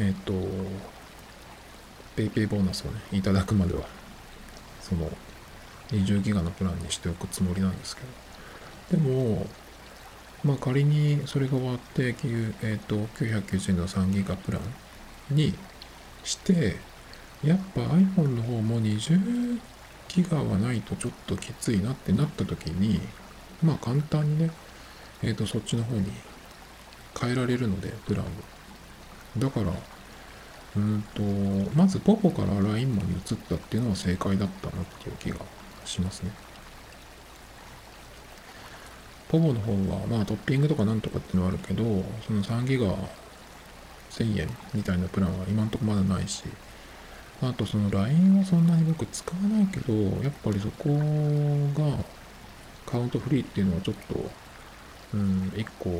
[0.01, 0.33] えっ、と、
[2.17, 3.83] PayPay ボーナスをね、いただくまでは、
[4.81, 5.11] その、
[5.91, 8.03] 20ギガのプランにしておくつもりなんですけ
[8.91, 8.99] ど。
[8.99, 9.47] でも、
[10.45, 14.63] まあ仮にそれが終わって、えっ、ー、と、990円の3ギガプラン
[15.31, 15.55] に
[16.23, 16.77] して、
[17.43, 19.61] やっぱ iPhone の方も20
[20.09, 23.01] ギガはないとちょっときついなってなった時に、
[23.63, 24.51] まあ簡単にね、
[25.23, 26.07] えっ、ー、と、そっちの方に
[27.19, 28.29] 変えられるので、プランを。
[29.39, 29.73] だから、
[30.77, 31.23] うんと、
[31.77, 35.37] まずポポから LINE モに移ったっていうのは正解だったなっていう気が
[35.85, 36.31] しますね。
[39.29, 41.85] ポポの方は、まあトッピングとかなんとかっていうのはあるけど、
[42.27, 42.95] その3ギガ
[44.19, 46.45] 1000円みたいなプランは今んとこまだないし、
[47.43, 50.89] あとその LINE はそんなに僕使わないけど、やっぱりそこ
[51.75, 52.05] が
[52.87, 54.31] カウントフリーっていうのはちょっと、
[55.15, 55.91] うん、一個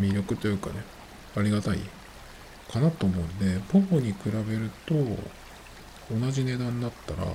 [0.00, 0.84] 魅力というかね、
[1.36, 1.78] ありがたい
[2.70, 4.94] かなと思うんで、ポポに比べると
[6.14, 7.26] 同じ値段だったら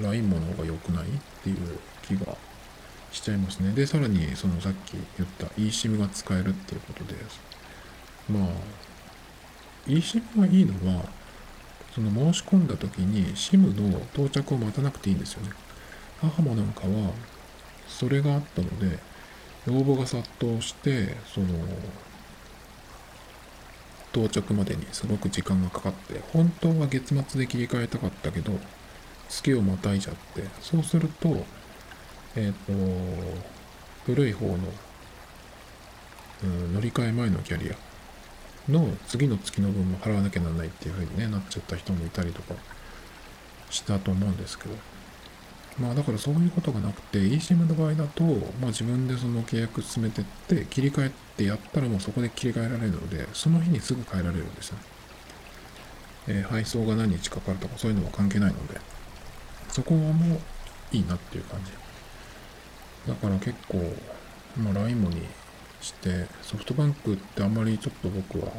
[0.00, 1.08] LINE もの方が良くないっ
[1.42, 1.56] ていう
[2.02, 2.36] 気が
[3.12, 3.72] しちゃいますね。
[3.72, 7.14] で、さらにそのさっき言った eSIM が使えるっていうことで、
[8.28, 8.48] まあ、
[9.86, 11.04] eSIM がいいのは、
[11.94, 15.50] その申し込んだ時に SIM の到着を待たなくていいんですよね。
[16.20, 17.12] 母もなんかは、
[17.86, 18.98] それがあったので、
[19.68, 21.46] 応募が殺到して、その、
[24.12, 28.52] 到着までにすごく時間がかかって、本当は月末で切り替えたかったけど、
[29.28, 31.44] 月をまたいじゃって、そうすると、
[32.36, 33.52] えっ、ー、と、
[34.06, 34.58] 古い方の、
[36.44, 37.93] うん、乗り換え前のキャリア
[38.68, 42.54] の次の月の分も払わなきゃならないっていう風にね、なっちゃった人もいたりとか
[43.70, 44.74] したと思うんですけど、
[45.78, 54.76] まあだからそういうことがなくて eSIM の場合だと、まあ自分でその契約進めてって切り替えてやったらもうそこで切り替えられるので、その日にすぐ変えられるんですよ。
[56.26, 58.80] えー、配送が何日かかるとかそういうのは関係ないので、
[59.68, 60.40] そこはもう
[60.92, 61.72] いいなっていう感じ。
[63.08, 63.78] だから結構、
[64.56, 65.22] まあ LINE もに
[65.84, 68.52] して、ソフトバンクってあんまりちょっと僕は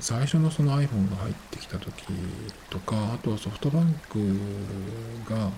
[0.00, 2.04] 最初のその iPhone が入ってきた時
[2.70, 4.18] とか、あとはソフトバンク
[5.28, 5.50] が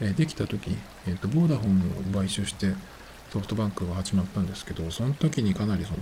[0.00, 2.72] えできた時、えーと、ボーダフォンを買収して
[3.30, 5.96] ソフトバンクが始まったんですけど、その時にかなりその、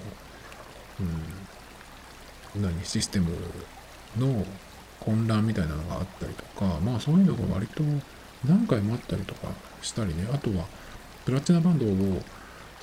[2.56, 3.30] うん、何、システム
[4.18, 4.44] の
[5.00, 7.82] 混乱みたいなのがあったりとか、まあそういうのが割と
[8.44, 9.48] 何回もあったりとか
[9.82, 10.66] したりね、あとは
[11.24, 12.22] プラチナバンドを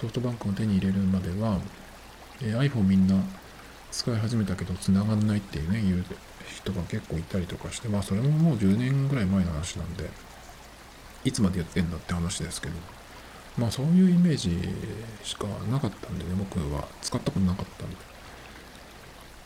[0.03, 1.59] ソフトバンクが手に入れるまでは、
[2.41, 3.15] えー、iPhone みんな
[3.89, 6.03] 使い始めたけど繋がんないっていうね、言う
[6.57, 10.09] 人が結構いたりとかして、まあそれももう10年ぐらい前の話なんで、
[11.23, 12.73] いつまでやってんだって話ですけど、
[13.57, 14.59] まあそういうイメージ
[15.23, 17.95] しかなかったんでね、僕は使ったことなかったんで。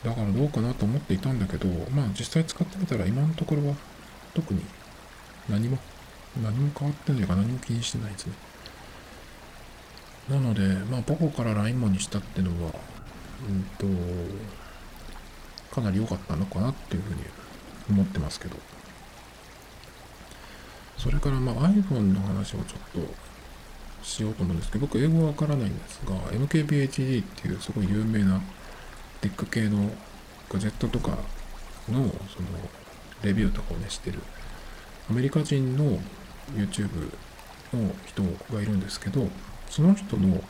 [0.02, 3.74] だからどうかなと思っていたんだけど、まあ実際使ってみたら今のところは
[4.34, 4.60] 特に
[5.48, 5.78] 何も、
[6.42, 8.47] 何も変わってないか何も気にしてないですね。
[10.28, 12.72] なので、まあポコから LINE もにしたっていうのは、
[13.48, 13.86] うんと、
[15.74, 17.20] かなり良かったのかなっていうふうに
[17.90, 18.56] 思ってますけど。
[20.98, 23.08] それからまあ iPhone の話をちょっと
[24.02, 28.40] しようと思うんですけど、僕英語わからないんですが、MKBHD っていうすごい有名な
[29.20, 29.90] テック系の
[30.50, 31.10] ガジェットとか
[31.88, 32.48] のその
[33.22, 34.18] レビューとかをねしてる
[35.08, 36.00] アメリカ人の
[36.54, 37.12] YouTube
[37.72, 39.28] の人がいるんですけど、
[39.70, 40.42] その人の、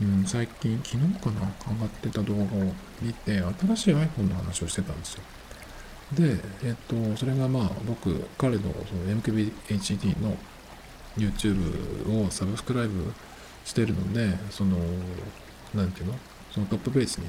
[0.00, 2.46] うん、最近、昨日かな上がってた動画を
[3.02, 5.22] 見て、新しい iPhone の話をしてたんですよ。
[6.14, 10.36] で、えっと、それがまあ僕、彼のその MKBHD の
[11.16, 13.12] YouTube をサブスクライブ
[13.64, 14.78] してるので、その、
[15.74, 16.14] なんていうの？
[16.50, 17.26] そのトップページに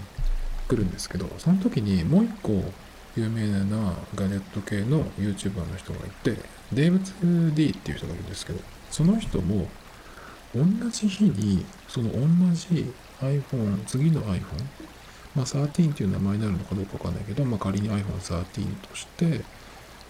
[0.69, 2.63] 来るんですけど、その時にもう一個
[3.17, 6.37] 有名なガジェット系の YouTuber の人がいて、
[6.71, 7.13] デイブツ
[7.53, 9.67] D っていう人がいるんですけど、その人も
[10.55, 14.41] 同じ日に、その同じ iPhone、次の iPhone
[15.35, 19.41] まあ、13っていう名前になるのかどうかわかんないけど、まあ、仮に iPhone13 として、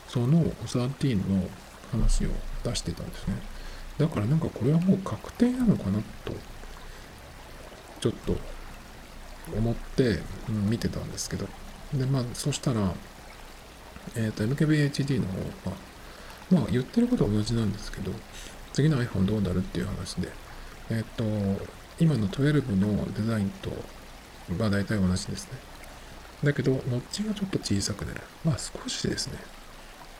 [0.07, 1.47] その13の
[1.91, 2.29] 話を
[2.63, 3.35] 出してたんですね。
[3.97, 6.33] だからなんかこれはもう確定なのかなと、
[7.99, 8.37] ちょっと
[9.55, 10.19] 思って、
[10.69, 11.47] 見てたんですけど。
[11.93, 12.93] で、まあ、そしたら、
[14.15, 15.77] えっ、ー、と、MKBHD の方は、
[16.51, 18.11] まあ、言ってることは同じなんですけど、
[18.73, 20.29] 次の iPhone どうなるっていう話で、
[20.89, 21.23] えっ、と、
[21.99, 23.71] 今の12のデザインと
[24.57, 25.57] まあ大体同じですね。
[26.43, 28.21] だけど、ノッチがちょっと小さくなる。
[28.43, 29.37] まあ少しですね。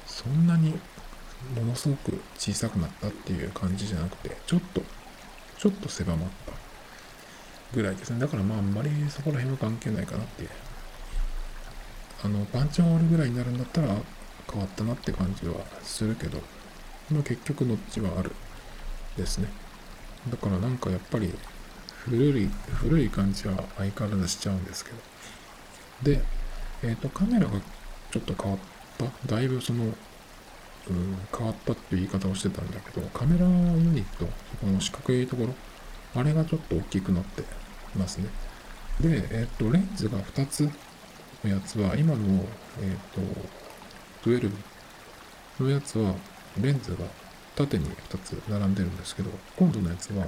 [0.05, 0.71] そんなに
[1.55, 4.81] ものすごく小さくなったっていう感じじゃなくて、ちょっと、
[5.57, 6.53] ちょっと狭まった
[7.73, 8.19] ぐらいですね。
[8.19, 10.49] だからまああんまりそこら辺は関係ないかなっていう。
[12.23, 13.87] あの、パンチホールぐらいになるんだったら
[14.51, 16.41] 変わったなって感じはするけど、
[17.11, 18.31] ま結局どっちはある
[19.17, 19.47] ですね。
[20.29, 21.33] だからなんかやっぱり
[21.87, 24.97] 古い、古い感じは相変わらずしちゃうんですけど。
[26.03, 26.21] で、
[26.83, 27.59] えっ、ー、と、カメラが
[28.11, 28.59] ちょっと変わっ
[28.97, 29.35] た？
[29.35, 29.93] だいぶその、うん、
[31.35, 34.25] 変わったっていう言い方をしてたんだけど、カメラユニット、
[34.59, 35.55] この四角いところ、
[36.15, 37.43] あれがちょっと大きくなって
[37.95, 38.29] ますね。
[39.01, 40.69] で、えっ、ー、と、レンズが2つ
[41.43, 42.45] のやつは、今の、
[42.81, 44.51] えっ、ー、と、12
[45.59, 46.15] のやつは、
[46.61, 47.05] レンズが
[47.55, 50.27] 縦に2つ並んでるんですけど、今度のやつは、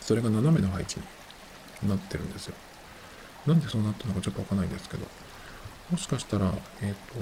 [0.00, 1.00] それが斜めの配置
[1.82, 2.54] になってるんですよ。
[3.46, 5.06] なんでそうなったのかちょっとわかんないんですけど、
[5.90, 7.18] もしかしたら、えっ、ー、と、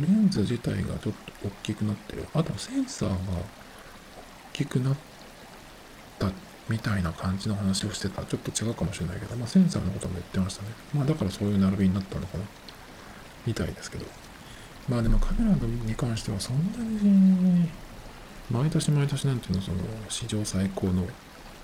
[0.00, 2.26] レンズ自体がちょっと大きくなってる。
[2.34, 3.44] あとセンサーが大
[4.52, 4.96] きくなっ
[6.18, 6.30] た
[6.68, 8.24] みたいな感じの話をしてた。
[8.24, 10.68] ちょっと違うかもしれないけど、まあセンサーのことも言ってましたね。
[10.92, 12.44] まあだからそういう並びになったのかな。
[13.46, 14.06] みたいですけど。
[14.88, 17.68] まあでもカメラに関してはそんなに、
[18.50, 21.06] 毎年毎年なんていうの、その史上最高の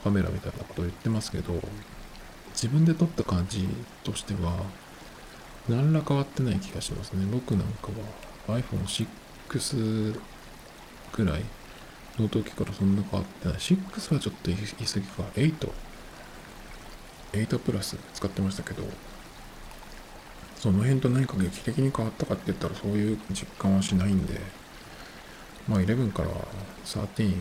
[0.03, 1.61] カメラみたいなことを言ってますけど、
[2.53, 3.69] 自分で撮った感じ
[4.03, 4.65] としては、
[5.69, 7.27] 何ら変わってない気がしますね。
[7.31, 7.89] 僕なんか
[8.49, 10.21] は iPhone6
[11.13, 11.45] ぐらい
[12.19, 13.59] の時からそんな変わってない。
[13.59, 14.65] 6はちょっと言い過
[14.99, 15.23] ぎか。
[15.35, 15.73] 8。
[17.33, 18.83] 8プラス使ってましたけど、
[20.61, 24.39] その辺と何か劇的に変わったかって言ったらそういう実感はしないんで、
[25.67, 26.29] まあ11から
[26.85, 27.35] 13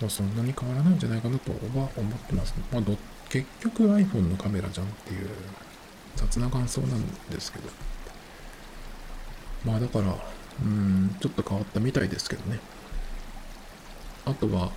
[0.00, 1.58] まあ、そんなに変わらないんじゃないかなとは
[1.96, 2.64] 思ってます、ね。
[2.72, 2.82] まあ、
[3.28, 5.28] 結局 iPhone のカメラじゃんっていう
[6.14, 7.68] 雑な感想なんですけど。
[9.64, 10.16] まあだから、
[10.64, 12.60] うん、ちょっと変わったみたいですけどね。
[14.24, 14.70] あとは、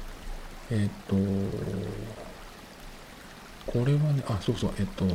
[0.72, 1.15] えっ、と、
[3.65, 5.06] これはね、あ、そうそう、えっ、と、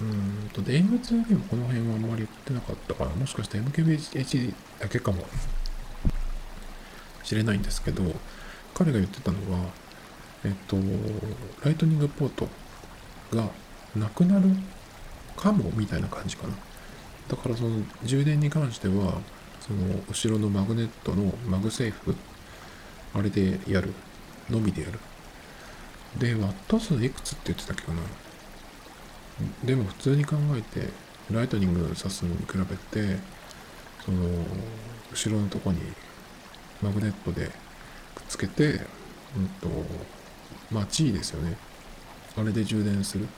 [0.00, 5.24] うんと、で、M2 でもこの辺はあんまり言ってなかったから、もしかして MKBHD だけかも
[7.22, 8.02] しれないんですけど、
[8.74, 9.70] 彼が言ってたのは、
[10.44, 10.76] えっと、
[11.64, 12.48] ライトニングポート
[13.32, 13.48] が
[13.94, 14.50] なくなる
[15.36, 16.54] かもみたいな感じかな。
[17.28, 19.20] だからその充電に関しては、
[19.60, 22.14] その後ろのマグネットのマグセーフ、
[23.14, 23.92] あれでやる。
[24.50, 25.00] のみでやる。
[26.18, 27.98] で、ワット数いくつって言ってたっけかな。
[29.64, 30.88] でも普通に考えて、
[31.30, 33.18] ライトニング挿すのに比べて、
[34.04, 34.18] その、
[35.12, 35.80] 後ろのとこに
[36.82, 37.46] マグネットで
[38.14, 38.80] くっつけて、
[39.36, 39.68] うんと、
[40.70, 41.56] まあ、G ですよね。
[42.36, 43.24] あれで充電する。
[43.24, 43.28] っ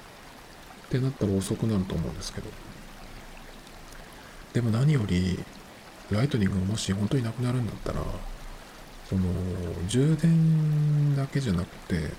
[0.90, 2.48] てなったら遅くなると思うんですけど。
[4.54, 5.38] でも何より、
[6.11, 8.00] ライトニングがもし本当になくなるんだったら、
[9.08, 9.22] その、
[9.88, 12.12] 充電だけじゃなくて、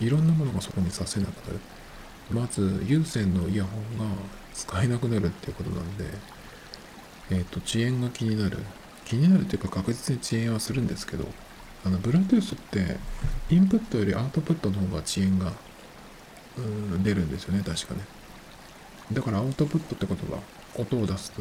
[0.00, 1.60] いろんなものがそこにさせなくなる。
[2.30, 4.04] まず、有線のイヤホンが
[4.54, 6.04] 使えなくなるっていうことなんで、
[7.30, 8.58] えっ、ー、と、遅延が気になる。
[9.04, 11.26] 気になるっていうか確実に遅延はするんですけど、
[11.84, 12.96] あの、Bluetooth って、
[13.50, 15.52] インプットよりアウトプットの方が遅延が、
[16.56, 18.00] うん、出るんですよね、確かね。
[19.12, 20.40] だからアウトプットってことは、
[20.76, 21.32] 音を出す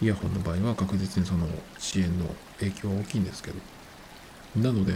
[0.00, 1.46] イヤホンの場合は確実にその
[1.78, 2.26] 遅延の
[2.58, 3.58] 影響は大きいんですけど。
[4.56, 4.92] なので、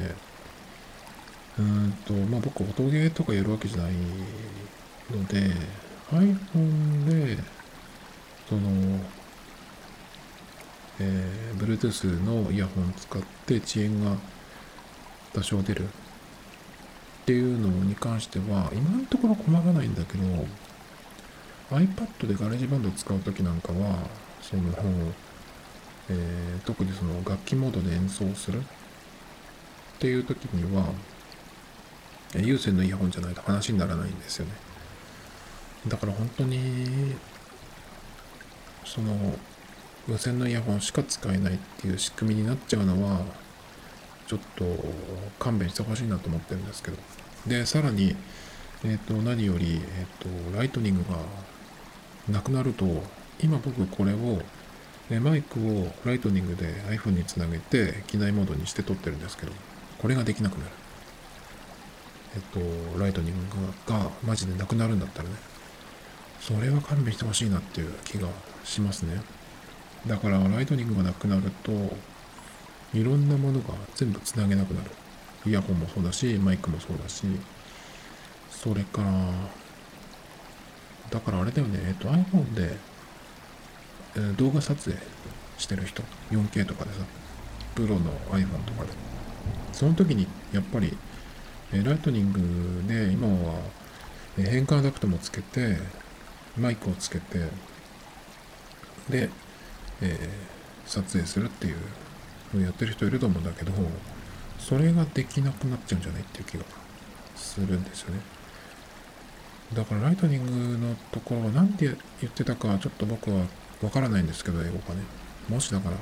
[1.59, 3.93] うんと、まあ僕音ゲーとかやるわけじゃない
[5.11, 5.51] ので、
[6.11, 7.43] iPhone で、
[8.49, 9.01] その、
[10.99, 14.17] えー、Bluetooth のイヤホンを使って遅延が
[15.33, 15.85] 多少出る。
[15.85, 15.89] っ
[17.27, 20.25] ていうのに関しては今のところ困らないんだけど
[21.73, 23.99] iPad でガレージバンドを使う時なんかは
[24.41, 24.63] その、
[26.09, 28.63] えー、特にその楽器モードで演奏するっ
[29.99, 30.85] ていう時には
[32.43, 34.53] 有線のイヤホンじゃないと話にならないんですよね。
[35.89, 37.15] だから本当に
[38.85, 39.39] その
[40.07, 43.21] 無線のイヤホンしか使えないっていう仕組みになっちゃうのは
[44.27, 44.65] ちょっと
[45.39, 46.97] 勘弁してほしいなと思ってるんですけど。
[47.47, 48.17] でさらに
[48.85, 51.19] えっ、ー、と何より、えっ、ー、とライトニングが
[52.29, 52.85] なくなると
[53.43, 54.41] 今僕これを
[55.21, 59.53] マイクをライトニングで iPhone につなげて機内モードにして撮ってるんですけど
[59.99, 60.71] これができなくなる。
[62.35, 65.37] えっとライトニングがマジでなくなるんだったらね
[66.41, 68.29] それは勘弁してほしいなっていう気が
[68.65, 69.21] しますね。
[70.07, 71.73] だからライトニングがなくなると
[72.95, 74.91] いろんなものが全部つなげなくなる。
[75.47, 77.25] イヤホンもそうだしマイクもそうだし
[78.51, 79.13] それから
[81.11, 82.77] だからあれだよねえっと iPhone で
[84.17, 85.01] えー動画撮影
[85.57, 86.03] してる人
[86.33, 86.99] 4K とかでさ
[87.77, 89.17] プロの iPhone とかで。
[89.77, 90.97] その時にやっぱり、
[91.73, 93.61] えライトニングで今は、
[94.37, 95.79] 変換アダプトもつけて
[96.59, 97.39] マイクをつけて
[99.09, 99.31] で、
[100.01, 100.57] えー
[100.87, 101.77] 撮影するっていう
[102.55, 103.73] のをやってる人いると思うんだけど
[104.59, 106.65] それができなくなっちゃうんじゃないっていう気が
[107.35, 108.21] するんですよね。
[109.75, 111.87] だからライトニングのところは何て
[112.21, 113.47] 言ってたかちょっと僕は
[113.83, 115.03] わからないんですけど英語がね。
[115.49, 115.97] もしだから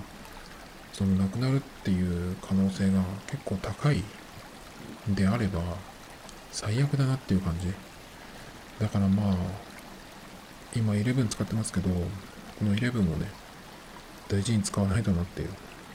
[0.92, 4.04] そのなくなるっていう可能性が結構高い
[5.08, 5.60] であれば
[6.52, 7.72] 最悪だなっていう感じ。
[8.78, 9.36] だからまあ
[10.76, 13.26] 今11使ってますけどこの11をね
[14.28, 15.48] 大事に使わないとなっていう。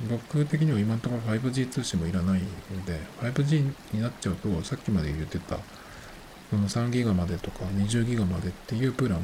[0.08, 5.58] 僕的には今のところ 5G 通信もいらないので 5G になっちゃうとさっきまで言ってた
[6.50, 9.20] その3ギガまでとか20ギガまでっていうプラン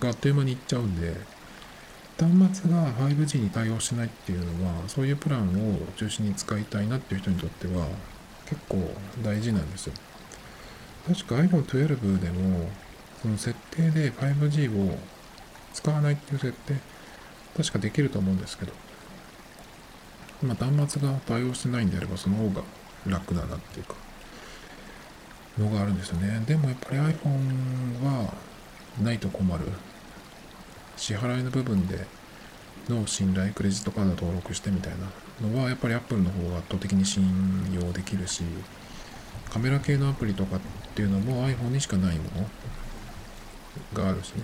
[0.00, 1.14] があっという間にいっちゃうんで
[2.18, 7.86] 端末が 5G に対応しないっていうのはそういうプランを中心に使いたいなっていう人にとっては
[8.48, 8.78] 結構
[9.22, 9.92] 大事なんですよ。
[11.06, 12.68] 確か iPhone12 でも
[13.22, 14.98] その設定で 5G を
[15.72, 16.74] 使わないっていう設定
[17.56, 18.72] 確かできると思うんですけど
[20.42, 22.62] まあ端末が対応してないんであればその方が
[23.06, 23.94] 楽だなっていうか
[25.58, 26.42] のがあるんですよね。
[26.46, 28.34] でもやっぱり iPhone は
[29.02, 29.64] ないと困る。
[30.96, 32.06] 支払いの部分で
[32.88, 35.25] の信頼クレジットカード登録してみたいな。
[35.40, 37.24] のはやっぱり Apple の方が圧倒的に信
[37.72, 38.42] 用できるし
[39.50, 40.60] カメラ系のアプリとかっ
[40.94, 42.24] ていうのも iPhone にしかないも
[43.94, 44.42] のがあるしね。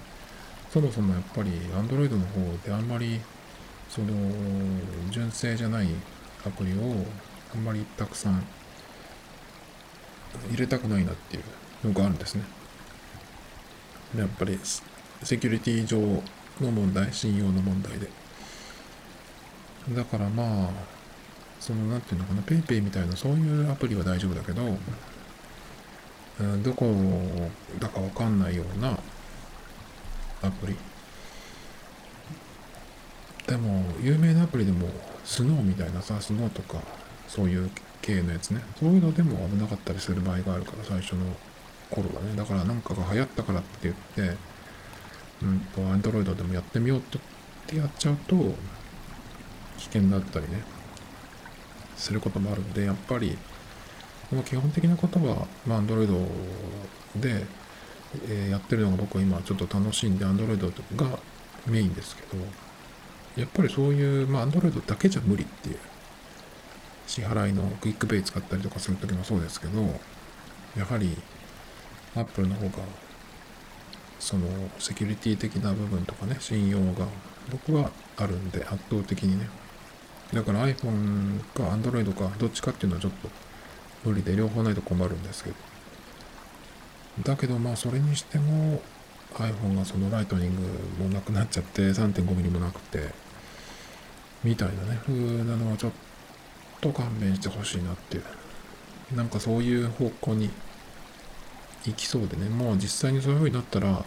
[0.71, 3.21] そもそもやっぱり Android の方であんまり
[3.91, 4.09] その
[5.11, 5.89] 純正じゃない
[6.47, 7.05] アプリを
[7.55, 8.43] あんまりたくさん
[10.49, 11.41] 入れたくないなってい
[11.85, 12.45] うのがあるんですね。
[14.17, 14.59] やっぱり
[15.23, 15.99] セキュリティ上
[16.61, 18.22] の問題信用の問題で。
[19.91, 20.71] だからまあ
[21.59, 24.63] そのなんていうのかな PayPay みたいなそういうアプリは大丈夫だけど
[26.41, 26.87] うんどこ
[27.79, 28.99] だかわかんないような
[30.43, 30.77] アプリ。
[33.47, 34.89] でも有名なアプリでも
[35.25, 36.81] スノーみたいなさスノーとか
[37.29, 37.71] そういう
[38.01, 38.61] 系のやつね。
[38.79, 41.27] そういうのでも危なかったりする場合があるから最初の
[41.91, 42.35] 頃はね。
[42.35, 44.37] だからなんかが流行ったからって言って
[45.43, 47.03] うんと Android でもやってみようっ
[47.67, 48.55] てやっちゃうと
[49.83, 50.63] 危険だったりね
[51.97, 53.37] することもあるんでやっぱり
[54.31, 56.09] この基本的なことは、まあ、Android
[57.17, 57.45] で、
[58.29, 61.19] えやってるのが僕は今ちょっと楽しいんで Android が
[61.67, 62.43] メインですけど
[63.37, 65.79] やっぱりそういう、まあ、Android だけじゃ無理っていう
[67.07, 69.83] 支払いのクイックペイ使ったりとかするときもそうですけど
[70.77, 71.17] やはり
[72.15, 72.85] Apple の方が
[74.19, 74.47] その
[74.79, 77.07] セキュリティ的な部分とかね信用が
[77.51, 79.49] 僕はあるんで圧倒的にね
[80.33, 83.29] だから iPhone か Android かどっちかっていうのはちょっと
[84.05, 85.57] 無理で両方ないと困るんですけど。
[87.23, 88.81] だけどまあそれにしても
[89.35, 93.11] iPhone がそのライトニングもなくなっちゃって 3.5mm もなくて
[94.43, 95.15] みたいなね風
[95.45, 95.93] なのはちょっ
[96.81, 98.25] と勘弁してほしいなっていう。
[99.15, 100.49] なんかそういう方向に
[101.85, 102.49] 行きそうでね。
[102.49, 104.05] もう実際にそういう風になったら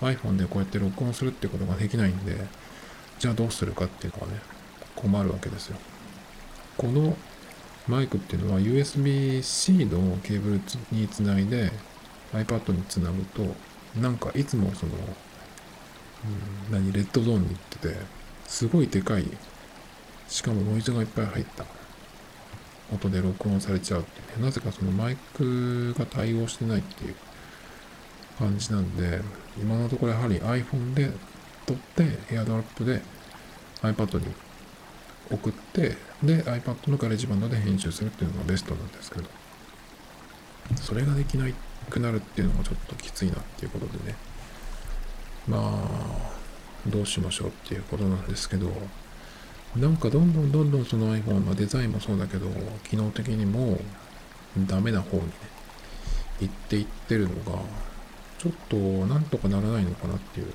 [0.00, 2.36] iPhone でこうやって録音するってことができないんで
[3.18, 4.40] じゃあどうするかっていうのはね
[4.96, 5.76] 困るわけですよ。
[6.76, 7.16] この
[7.88, 10.60] マイクっていうのは USB-C のケーブル
[10.92, 11.72] につないで
[12.32, 13.42] iPad につなぐと
[14.00, 17.96] なんかいつもその、うん、何レッドゾーンに行ってて
[18.46, 19.26] すごいでかい
[20.28, 21.64] しかもノイズがいっぱい入った。
[22.92, 24.38] 音で録音されちゃうっていう。
[24.40, 27.14] ねなぜかそのマイクが対応してないっていう
[28.38, 29.20] 感じなんで
[29.60, 31.10] 今のところやはり iPhone で
[31.66, 32.02] 撮って
[32.34, 33.02] AirDrop で
[33.82, 34.34] iPad に
[35.30, 39.28] 送ってで iPad のガレージバンドで編集するっていうのがベストなんですけど
[40.76, 41.46] それができな
[41.88, 44.16] くなるっていうのがちょっときついなっていうことでね。
[45.48, 46.40] まあ
[46.86, 48.70] どうしましょうっていうことなんですけど
[49.76, 52.46] なんかどんどんどんどんその iPhone、ま、デザインもそうだけど
[52.88, 53.78] 機能的にも
[54.66, 55.32] ダメな方にね
[56.40, 57.60] 行っていってるのが
[58.38, 60.52] ちょっとなんとかならないのかなっていう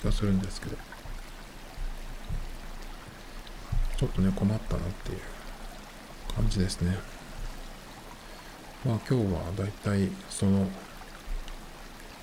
[0.00, 0.91] 気がするんですけど。
[4.02, 5.18] ちょっとね困ったなっていう
[6.34, 6.98] 感じですね。
[8.84, 10.66] まあ今日はだいたいその、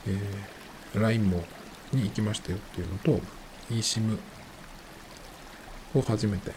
[0.05, 1.43] えー、LINE も
[1.93, 3.21] に行きましたよっていうのと
[3.71, 4.17] eSIM
[5.95, 6.51] を初めて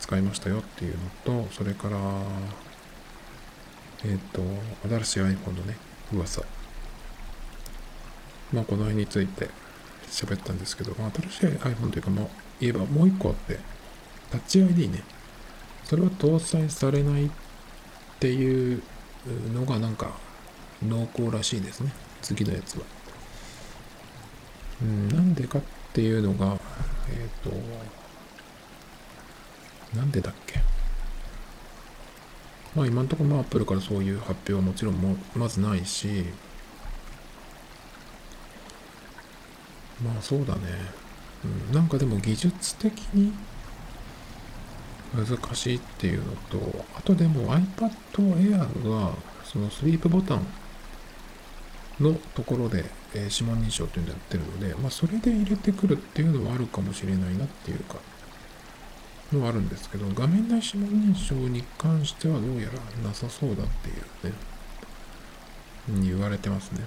[0.00, 0.96] 使いましたよっていう
[1.26, 1.98] のとそれから
[4.04, 4.42] えっ、と
[4.86, 5.78] 新しい iPhone のね
[6.12, 6.42] 噂。
[8.52, 9.48] まあこの辺について
[10.10, 12.26] 喋ったんですけど、まあ、新しい iPhone というか、まあ、
[12.60, 13.77] 言えばもう一個あって、
[14.30, 15.02] タッチ ID ね。
[15.84, 17.30] それは搭載されないっ
[18.20, 18.82] ていう
[19.54, 20.10] のがなんか
[20.86, 21.92] 濃厚らしいですね。
[22.22, 22.84] 次のやつは。
[24.82, 25.62] うん、なんでかっ
[25.92, 26.58] ていうのが、
[27.10, 27.56] えっ、ー、と、
[29.96, 30.60] なんでだっけ？
[32.76, 36.26] まあ今のところまあ Apple からそういう発表はもちろんもまずないし、
[40.04, 40.60] まあそうだね。
[41.70, 43.32] うん、なんかでも技術的に
[45.14, 49.12] 難しいっていうのと、あとでも iPad Air が
[49.44, 50.46] そのスリープボタン
[52.00, 52.84] のところで、
[53.14, 57.96] えー、指紋認証っていうのやってるので、まあそれで入れてくるっていうのはあるかもしれないなっていうか、
[59.32, 64.34] のはあるんですけど、画面内指紋認証に関してはどうやらなさそうだっていうね、
[65.88, 66.80] に言われてますね。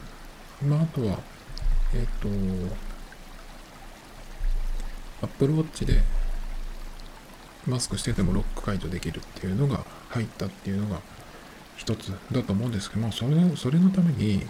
[0.67, 1.19] まああとは、
[1.93, 2.77] えっ、ー、と、
[5.23, 6.01] Apple Watch で
[7.67, 10.99] マスクしててもロック解除できるっていうのが入ったっていうのが
[11.77, 14.45] 一つだと思うんですけど、まあそれ、それのために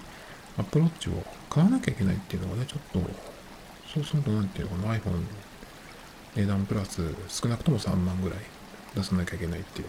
[0.57, 2.99] Apple Watch を買わなきゃいけないっていうのがね、ちょっと、
[3.93, 5.23] そうするとなんていうのかな、iPhone
[6.35, 8.39] 値段プラス少なくとも3万ぐらい
[8.95, 9.87] 出さなきゃいけないっていう。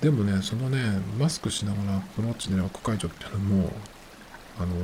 [0.00, 3.72] でもね、そのね、マスクしながら Apple Watch でロック解除っていうのも、
[4.58, 4.74] あの、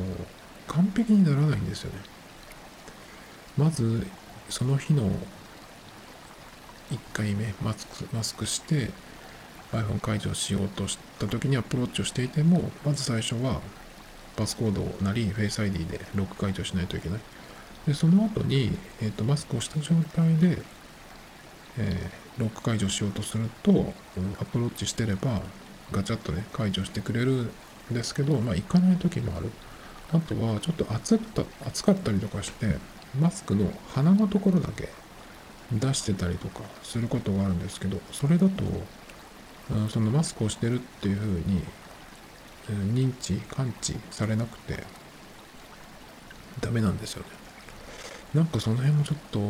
[0.66, 2.01] 完璧にならないんですよね。
[3.57, 4.07] まず、
[4.49, 5.11] その日の
[6.91, 8.91] 1回目マスクマスクして
[9.72, 13.61] iPhone 解除しようとした時にアプローチをしていてもまず最初は
[14.36, 17.20] パスコードなり Face ID でロック解除しないといけない。
[17.86, 20.59] でその後に、えーと、マスクをした状態で、
[21.78, 23.93] えー、ロック解除しようとすると
[24.41, 25.41] アプローチしてれば
[25.91, 27.51] ガチャッとね解除してくれるん
[27.91, 29.51] ですけどまあ行かない時もある。
[30.12, 32.76] あとはちょっと暑かった暑かったりとかして
[33.20, 34.88] マスクの鼻のところだけ
[35.73, 38.64] 出してたりとかすることがあるんですけど、それだと、
[39.89, 41.62] そのマスクをしてるっていうふうに
[42.95, 44.83] 認知、感知されなくて
[46.61, 47.29] ダメなんですよね。
[48.35, 49.41] なんかその辺もちょっと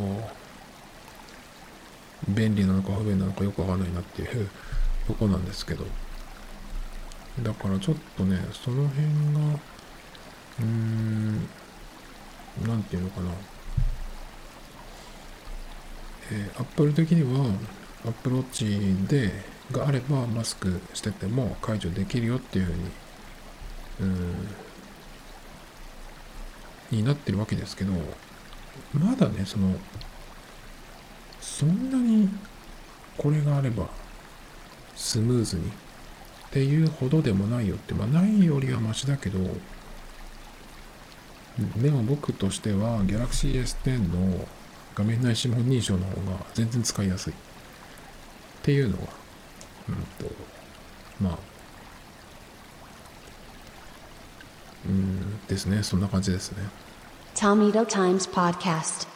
[2.29, 4.49] 便利なのか不便なのかよくわかんないなっていう
[5.07, 5.85] とこなんですけど。
[7.43, 9.11] だからちょっとね、その辺が、
[10.59, 11.49] うーん、
[12.67, 13.31] なんていうのかな。
[16.33, 17.53] えー、Apple 的には
[18.07, 19.33] Apple Watch で
[19.73, 22.81] があればマスクしてても解除できるよっていうふうに、
[24.01, 24.05] う
[26.97, 27.93] ん、になってるわけですけど、
[28.95, 29.75] まだね、その、
[31.41, 32.29] そんなに
[33.17, 33.89] これがあれば
[34.97, 35.73] スムーズにっ
[36.51, 39.39] ていうほどでもないよって、まあないよりはマシだけど、
[41.77, 44.49] でも僕としては Galaxy S10 の
[44.95, 47.37] 画面内指紋認証の方が全然使いやすいっ
[48.63, 49.03] ていうのが、
[49.89, 49.95] うん
[50.27, 50.35] と、
[51.21, 51.39] まあ、
[54.87, 56.59] うんですね、そんな感じですね。
[57.35, 59.07] Tomato Times Podcast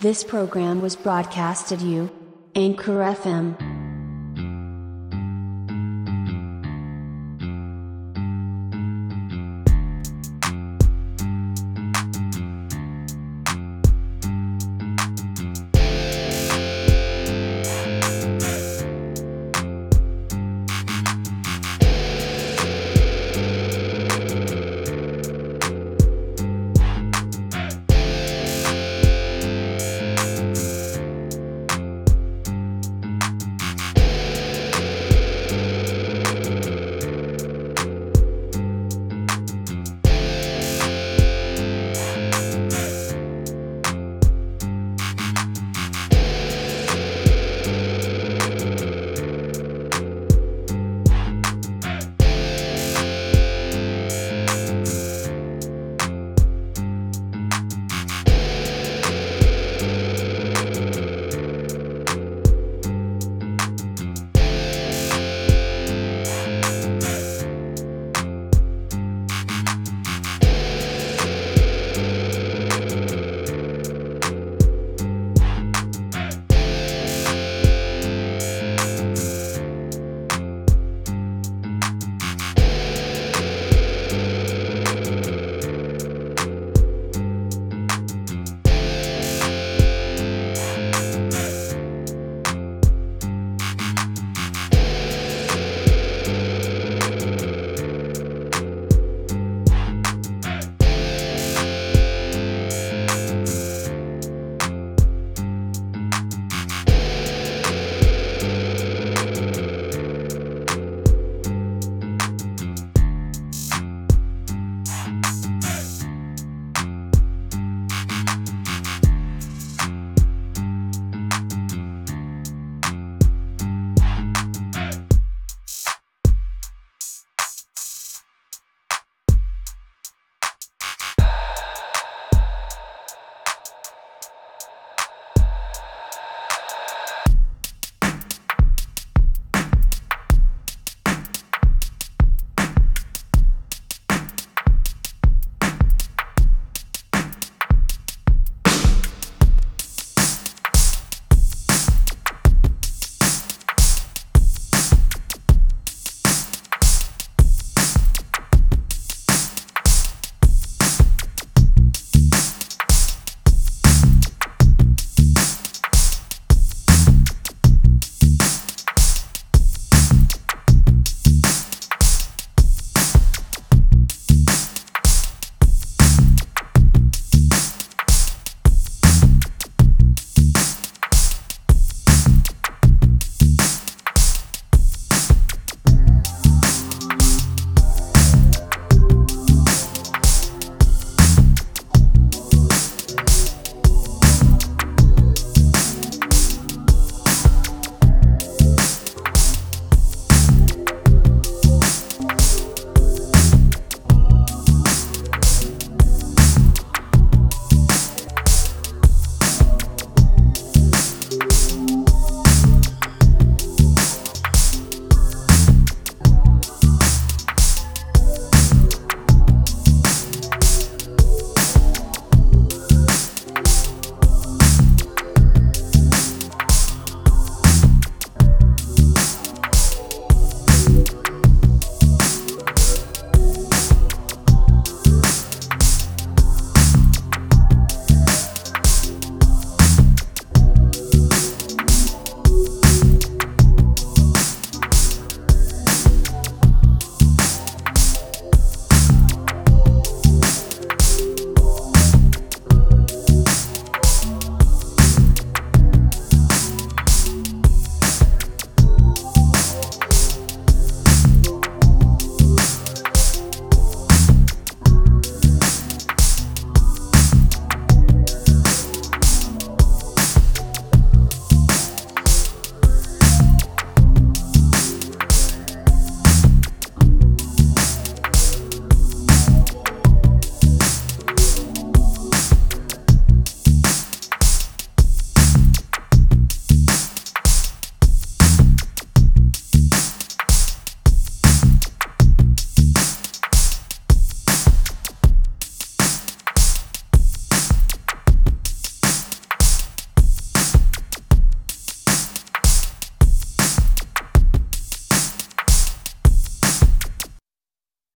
[0.00, 2.08] This program was broadcasted you
[2.54, 3.77] Anchor FM